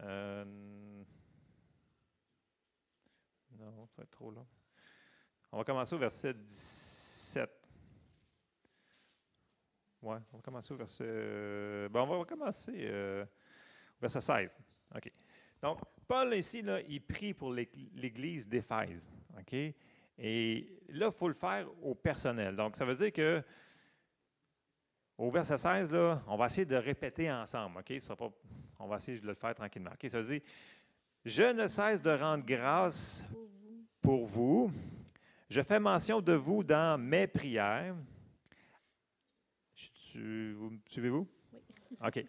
[0.01, 0.45] euh,
[3.59, 4.47] non, ça va être trop long.
[5.53, 6.88] On va commencer au verset 17.
[10.03, 11.05] Ouais, on va commencer au verset.
[11.07, 14.59] euh, bon, on va commencer euh, au verset 16.
[14.95, 15.13] OK.
[15.61, 19.11] Donc, Paul, ici, là, il prie pour l'Ég- l'Église d'Éphèse.
[19.39, 19.55] OK?
[20.21, 22.55] Et là, il faut le faire au personnel.
[22.57, 23.43] Donc, ça veut dire que
[25.17, 27.79] au verset 16, là, on va essayer de répéter ensemble.
[27.81, 27.93] OK?
[28.01, 28.31] Sera pas-
[28.79, 29.91] on va essayer de le faire tranquillement.
[29.93, 30.09] OK?
[30.11, 30.43] Ça veut dire
[31.25, 33.25] Je ne cesse de rendre grâce
[34.01, 34.71] pour vous.
[35.51, 37.97] Je fais mention de vous dans mes prières.
[40.09, 41.29] Je- tu- vous me suivez-vous?
[41.53, 41.61] Oui.
[42.07, 42.25] OK.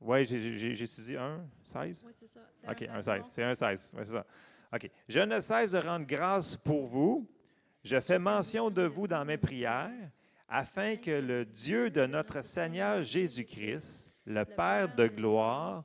[0.00, 2.04] Oui, j'ai étudié un, 16?
[2.06, 2.40] Oui, c'est ça.
[2.70, 3.22] OK, un c'est 16.
[3.22, 3.28] bon.
[3.30, 3.92] C'est un 16.
[3.94, 4.26] Oui, c'est ça.
[4.72, 4.90] OK.
[5.08, 7.28] Je ne cesse de rendre grâce pour vous.
[7.82, 10.10] Je fais mention de vous dans mes prières,
[10.48, 15.84] afin que le Dieu de notre Seigneur Jésus-Christ, le Père de gloire,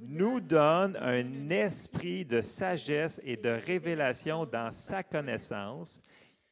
[0.00, 6.00] nous donne un esprit de sagesse et de révélation dans sa connaissance,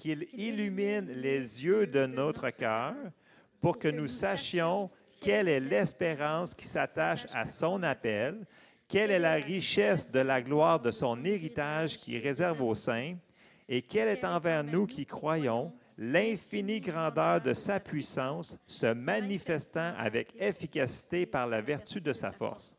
[0.00, 2.94] qu'il illumine les yeux de notre cœur
[3.60, 4.90] pour que nous sachions
[5.20, 8.46] quelle est l'espérance qui s'attache à son appel,
[8.88, 13.14] quelle est la richesse de la gloire de son héritage qui réserve aux saints,
[13.68, 20.34] et quelle est envers nous qui croyons l'infinie grandeur de sa puissance se manifestant avec
[20.40, 22.74] efficacité par la vertu de sa force.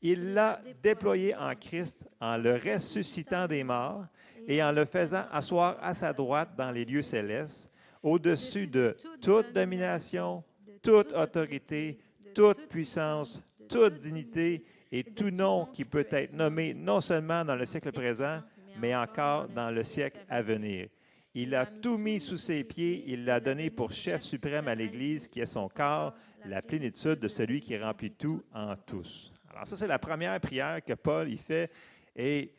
[0.00, 4.06] Il l'a déployé en Christ en le ressuscitant des morts
[4.46, 7.70] et en le faisant asseoir à sa droite dans les lieux célestes,
[8.02, 10.42] au-dessus de toute domination,
[10.82, 11.98] toute autorité,
[12.34, 17.64] toute puissance, toute dignité et tout nom qui peut être nommé non seulement dans le
[17.64, 18.40] siècle présent,
[18.78, 20.88] mais encore dans le siècle à venir.
[21.34, 25.26] Il a tout mis sous ses pieds, il l'a donné pour chef suprême à l'Église,
[25.28, 26.14] qui est son corps,
[26.44, 29.32] la plénitude de celui qui remplit tout en tous.
[29.50, 31.70] Alors ça, c'est la première prière que Paul y fait.
[32.16, 32.52] Et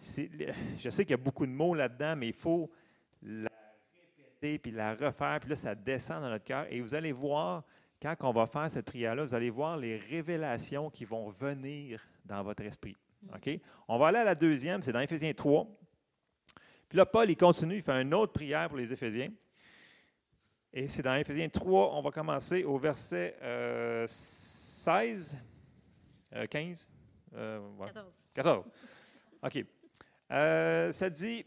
[0.00, 2.70] je sais qu'il y a beaucoup de mots là-dedans, mais il faut
[3.22, 3.50] la
[4.18, 6.66] répéter, puis la refaire, puis là, ça descend dans notre cœur.
[6.70, 7.64] Et vous allez voir,
[8.00, 12.42] quand on va faire cette prière-là, vous allez voir les révélations qui vont venir dans
[12.42, 12.96] votre esprit.
[13.34, 13.50] OK?
[13.88, 15.66] On va aller à la deuxième, c'est dans Éphésiens 3.
[16.88, 19.30] Puis là, Paul, il continue, il fait une autre prière pour les Éphésiens.
[20.72, 25.36] Et c'est dans Éphésiens 3, on va commencer au verset euh, 16,
[26.34, 26.88] euh, 15,
[27.34, 28.14] euh, ouais, 14.
[28.34, 28.66] 14.
[29.42, 29.64] OK.
[30.30, 31.44] Euh, ça dit,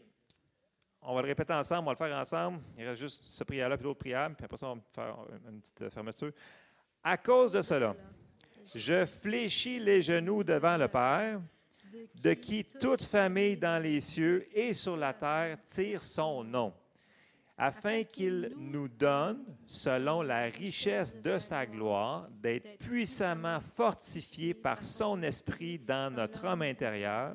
[1.00, 2.60] on va le répéter ensemble, on va le faire ensemble.
[2.78, 5.16] Il reste juste ce prière-là puis l'autre prière, puis après ça, on va faire
[5.48, 6.32] une petite fermeture.
[7.02, 7.94] À cause de cela,
[8.74, 11.40] je fléchis les genoux devant le Père,
[12.22, 16.72] de qui toute famille dans les cieux et sur la terre tire son nom,
[17.56, 25.22] afin qu'il nous donne, selon la richesse de sa gloire, d'être puissamment fortifiés par son
[25.22, 27.34] esprit dans notre homme intérieur,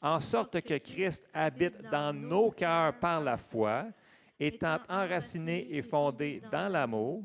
[0.00, 3.86] en sorte que Christ habite dans nos cœurs par la foi,
[4.38, 7.24] étant enraciné et fondé dans l'amour,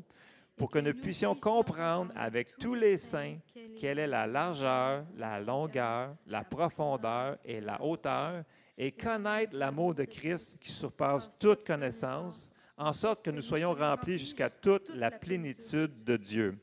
[0.56, 3.38] pour que nous puissions comprendre avec tous les saints
[3.78, 8.44] quelle est la largeur, la longueur, la profondeur et la hauteur,
[8.76, 14.18] et connaître l'amour de Christ qui surpasse toute connaissance, en sorte que nous soyons remplis
[14.18, 16.58] jusqu'à toute la plénitude de Dieu.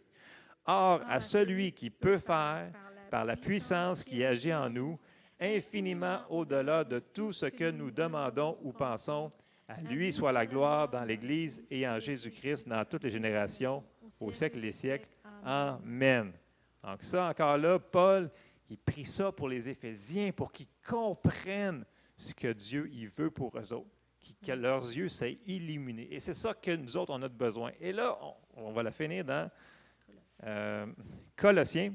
[0.65, 2.71] Or, à celui qui peut faire,
[3.09, 4.99] par la puissance qui agit en nous,
[5.41, 9.31] infiniment au-delà de tout ce que nous demandons ou pensons,
[9.67, 13.83] à lui soit la gloire dans l'Église et en Jésus-Christ dans toutes les générations,
[14.19, 15.09] au siècle des siècles.
[15.43, 16.31] Amen.
[16.83, 18.29] Donc ça, encore là, Paul,
[18.69, 21.85] il prie ça pour les Éphésiens, pour qu'ils comprennent
[22.17, 23.89] ce que Dieu il veut pour eux autres,
[24.45, 26.07] que leurs yeux soient illuminés.
[26.11, 27.71] Et c'est ça que nous autres, on a besoin.
[27.79, 29.49] Et là, on, on va la finir dans
[30.43, 30.85] euh,
[31.35, 31.93] Colossiens.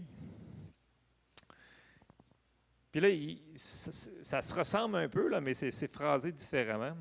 [2.97, 3.91] Puis là, il- ça,
[4.23, 6.97] ça se ressemble un peu, là, mais c'est phrasé différemment.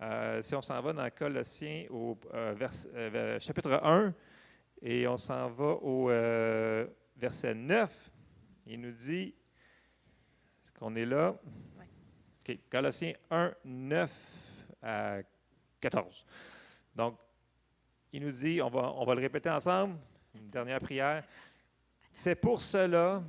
[0.00, 4.14] Euh, si on s'en va dans Colossiens au euh, vers- euh, chapitre 1
[4.80, 6.06] et on s'en va au
[7.14, 8.10] verset 9,
[8.64, 9.34] il nous dit,
[10.64, 11.36] est-ce qu'on est là?
[12.40, 14.10] OK, Colossiens 1, 9
[14.80, 15.18] à
[15.78, 16.24] 14.
[16.96, 17.18] Donc,
[18.14, 19.98] il nous dit, on va, on va le répéter ensemble,
[20.34, 21.22] une dernière prière.
[22.14, 23.22] C'est pour cela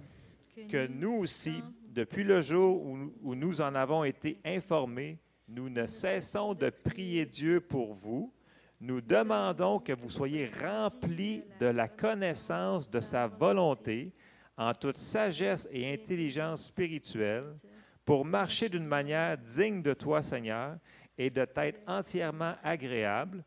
[0.68, 5.86] que nous aussi, depuis le jour où, où nous en avons été informés, nous ne
[5.86, 8.34] cessons de prier Dieu pour vous.
[8.80, 14.14] Nous demandons que vous soyez remplis de la connaissance de sa volonté
[14.57, 17.57] en toute sagesse et intelligence spirituelle
[18.06, 20.77] pour marcher d'une manière digne de toi, Seigneur,
[21.18, 23.44] et de t'être entièrement agréable,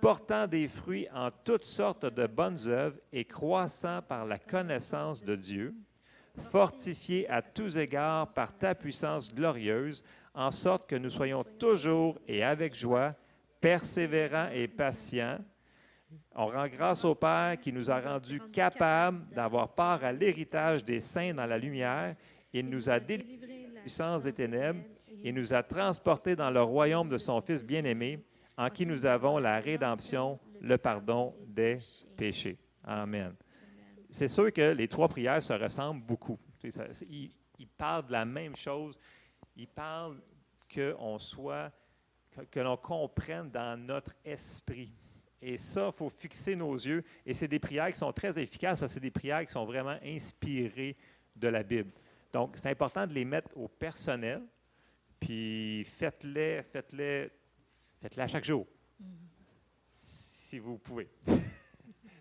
[0.00, 5.34] portant des fruits en toutes sortes de bonnes œuvres et croissant par la connaissance de
[5.34, 5.74] Dieu,
[6.38, 10.02] fortifiés à tous égards par ta puissance glorieuse,
[10.34, 13.14] en sorte que nous soyons toujours et avec joie,
[13.60, 15.38] persévérants et patients.
[16.34, 21.00] On rend grâce au Père qui nous a rendus capables d'avoir part à l'héritage des
[21.00, 22.14] saints dans la lumière.
[22.52, 24.80] Il nous a délivrés de la puissance des ténèbres
[25.22, 28.24] et nous a transportés dans le royaume de son Fils bien-aimé,
[28.56, 31.78] en qui nous avons la rédemption, le pardon des
[32.16, 32.58] péchés.
[32.84, 33.34] Amen.
[34.10, 36.38] C'est sûr que les trois prières se ressemblent beaucoup.
[36.70, 38.98] Ça- Ils, ils parlent de la même chose.
[39.56, 40.20] Ils parlent
[40.72, 41.70] qu'on soit,
[42.30, 44.92] que, que l'on comprenne dans notre esprit.
[45.40, 47.04] Et ça, il faut fixer nos yeux.
[47.26, 49.64] Et c'est des prières qui sont très efficaces parce que c'est des prières qui sont
[49.66, 50.96] vraiment inspirées
[51.36, 51.90] de la Bible.
[52.32, 54.42] Donc, c'est important de les mettre au personnel.
[55.20, 57.30] Puis faites-les, faites-les,
[58.00, 58.66] faites-les à chaque jour.
[59.94, 61.08] Si vous pouvez.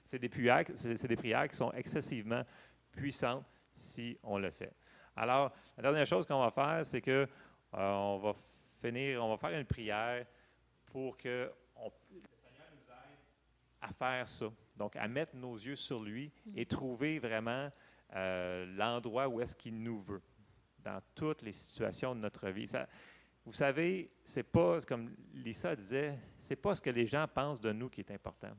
[0.07, 2.43] c'est des prières, des qui sont excessivement
[2.91, 4.73] puissantes si on le fait.
[5.15, 7.11] Alors, la dernière chose qu'on va faire, c'est que
[7.73, 8.33] euh, on va
[8.81, 10.25] finir, on va faire une prière
[10.85, 13.17] pour que on- le Seigneur nous aide
[13.81, 14.45] à faire ça.
[14.77, 17.69] Donc, à mettre nos yeux sur lui et trouver vraiment
[18.15, 20.21] euh, l'endroit où est-ce qu'il nous veut,
[20.79, 22.67] dans toutes les situations de notre vie.
[22.67, 22.87] Ça-
[23.43, 27.71] vous savez, c'est pas, comme Lisa disait, c'est pas ce que les gens pensent de
[27.73, 28.51] nous qui est important.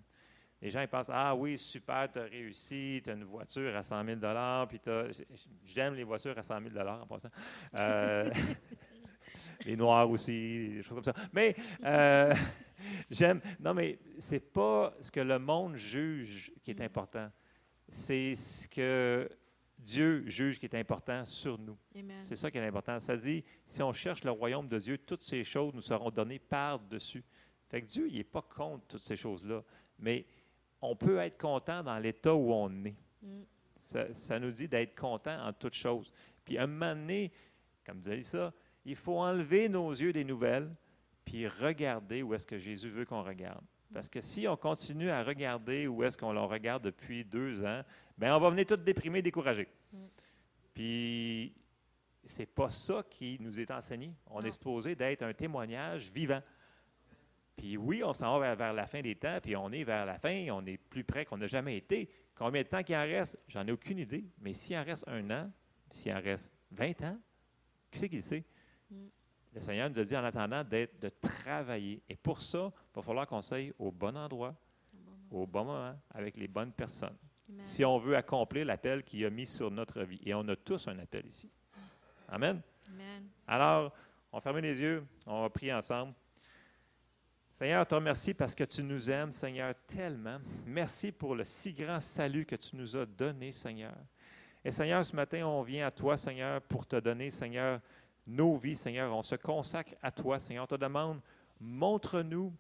[0.61, 3.83] Les gens ils pensent Ah oui, super, tu as réussi, tu as une voiture à
[3.83, 4.19] 100 000
[4.69, 5.07] puis t'as-
[5.65, 7.31] j'aime les voitures à 100 000 en passant.
[7.75, 8.29] Euh,
[9.65, 11.15] les noirs aussi, des choses comme ça.
[11.33, 11.55] Mais
[11.85, 12.35] euh,
[13.11, 13.41] j'aime.
[13.61, 17.31] Non, mais c'est pas ce que le monde juge qui est important.
[17.89, 19.29] C'est ce que
[19.79, 21.79] Dieu juge qui est important sur nous.
[22.21, 22.99] C'est ça qui est important.
[23.01, 26.41] Ça dit, si on cherche le royaume de Dieu, toutes ces choses nous seront données
[26.41, 27.25] par-dessus.
[27.69, 29.63] Fait que Dieu, il n'est pas contre toutes ces choses-là.
[29.99, 30.27] Mais
[30.81, 32.95] on peut être content dans l'état où on est.
[33.23, 33.43] Mm.
[33.77, 36.13] Ça, ça nous dit d'être content en toutes choses.
[36.45, 37.33] Puis à un moment donné,
[37.87, 38.53] comme disait ça,
[38.85, 40.71] il faut enlever nos yeux des nouvelles,
[41.25, 43.63] puis regarder où est-ce que Jésus veut qu'on regarde.
[43.93, 47.83] Parce que si on continue à regarder où est-ce qu'on le regarde depuis deux ans,
[48.17, 49.69] ben on va venir tout déprimé, découragé.
[49.93, 49.99] Mm.
[50.75, 51.55] Puis
[52.25, 54.13] c'est pas ça qui nous est enseigné.
[54.27, 54.47] On Non.
[54.47, 56.43] est supposé d'être un témoignage vivant.
[57.59, 60.17] Puis oui, on s'en va vers, la fin des temps, puis on est vers la
[60.17, 62.09] fin, on est plus près qu'on n'a jamais été.
[62.37, 63.37] Combien de temps qu'il en reste?
[63.49, 64.25] J'en ai aucune idée.
[64.41, 65.51] Mais s'il en reste un an,
[65.89, 67.19] s'il en reste 20 ans,
[67.91, 68.45] qui c'est qui le sait?
[68.89, 69.07] Mm.
[69.55, 72.01] Le Seigneur nous a dit en attendant d'être, de travailler.
[72.09, 74.55] Et pour ça, il va falloir qu'on s'aille au bon endroit,
[75.33, 77.17] au bon moment, avec les bonnes personnes.
[77.49, 77.65] Amen.
[77.65, 80.21] Si on veut accomplir l'appel qu'il a mis sur notre vie.
[80.25, 81.51] Et on a tous un appel ici.
[82.29, 82.61] Amen.
[82.89, 83.29] Amen.
[83.49, 83.93] Alors,
[84.33, 86.15] on ferme les yeux, on va prier ensemble.
[87.59, 90.39] Seigneur, te remercie parce que tu nous aimes, Seigneur, tellement.
[90.65, 93.97] Merci pour le si grand salut que tu nous as donné, Seigneur.
[94.65, 97.81] Et Seigneur, ce matin, on vient à toi, Seigneur, pour te donner, Seigneur,
[98.29, 99.13] nos vies, Seigneur.
[99.13, 100.63] On se consacre à toi, Seigneur.
[100.63, 101.21] On te demande,
[101.61, 102.55] montre-nous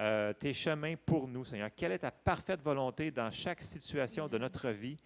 [0.00, 1.70] euh, tes chemins pour nous, Seigneur.
[1.76, 4.96] Quelle est ta parfaite volonté dans chaque situation de notre vie?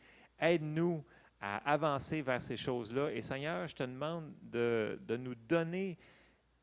[0.40, 1.04] Aide-nous
[1.42, 3.10] à avancer vers ces choses-là.
[3.12, 5.98] Et Seigneur, je te demande de, de nous donner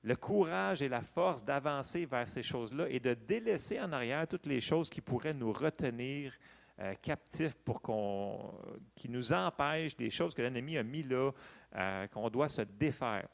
[0.04, 4.46] le courage et la force d'avancer vers ces choses-là et de délaisser en arrière toutes
[4.46, 6.34] les choses qui pourraient nous retenir
[6.80, 8.54] euh, captifs pour qu'on,
[8.96, 11.32] qui nous empêchent des choses que l'ennemi a mis là,
[11.76, 13.28] euh, qu'on doit se défaire.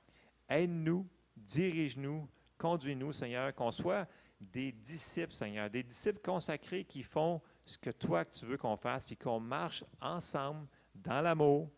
[0.49, 2.27] Aide-nous, dirige-nous,
[2.57, 4.07] conduis-nous, Seigneur, qu'on soit
[4.39, 8.77] des disciples, Seigneur, des disciples consacrés qui font ce que toi que tu veux qu'on
[8.77, 10.65] fasse, puis qu'on marche ensemble
[10.95, 11.69] dans l'amour,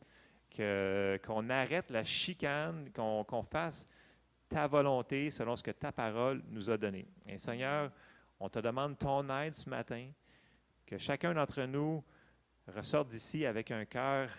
[0.56, 3.88] qu'on arrête la chicane, qu'on fasse
[4.56, 7.06] ta volonté selon ce que ta parole nous a donné.
[7.28, 7.92] Et Seigneur,
[8.40, 10.08] on te demande ton aide ce matin,
[10.86, 12.02] que chacun d'entre nous
[12.74, 14.30] ressorte d'ici avec un cœur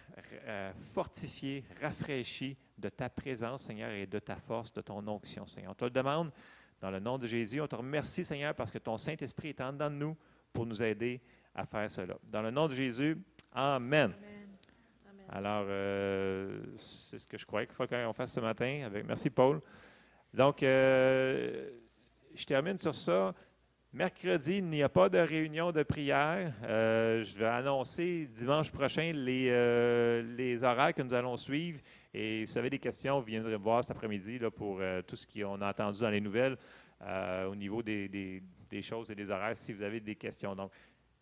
[0.46, 5.72] euh, fortifié, rafraîchi de ta présence, Seigneur, et de ta force, de ton onction, Seigneur.
[5.72, 6.32] On te le demande
[6.80, 7.60] dans le nom de Jésus.
[7.60, 10.16] On te remercie, Seigneur, parce que ton Saint-Esprit est en dedans de nous
[10.50, 11.20] pour nous aider
[11.54, 12.16] à faire cela.
[12.22, 13.18] Dans le nom de Jésus,
[13.52, 14.14] Amen.
[14.16, 14.48] Amen.
[15.10, 15.26] Amen.
[15.28, 18.84] Alors, euh, c'est ce que je croyais qu'il faut qu'on fasse ce matin.
[18.86, 19.60] Avec, merci, Paul.
[20.36, 21.70] Donc, euh,
[22.34, 23.34] je termine sur ça.
[23.90, 26.52] Mercredi, il n'y a pas de réunion de prière.
[26.64, 31.80] Euh, je vais annoncer dimanche prochain les, euh, les horaires que nous allons suivre.
[32.12, 35.26] Et si vous avez des questions, vous viendrez me voir cet après-midi pour tout ce
[35.26, 36.58] qu'on a entendu dans les nouvelles
[37.48, 40.54] au niveau des, des- des choses et des horaires, si vous avez des questions.
[40.54, 40.70] Donc,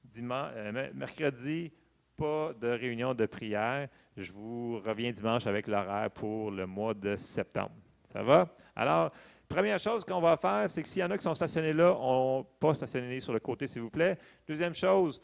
[0.03, 1.71] dimanche, me- mercredi,
[2.17, 3.89] pas de réunion de prière.
[4.17, 7.75] Je vous reviens dimanche avec l'horaire pour le mois de septembre.
[8.15, 8.49] Ça va?
[8.77, 9.11] Alors,
[9.49, 11.97] première chose qu'on va faire, c'est que s'il y en a qui sont stationnés là,
[11.99, 14.17] on pas stationner sur le côté, s'il vous plaît.
[14.47, 15.21] Deuxième chose,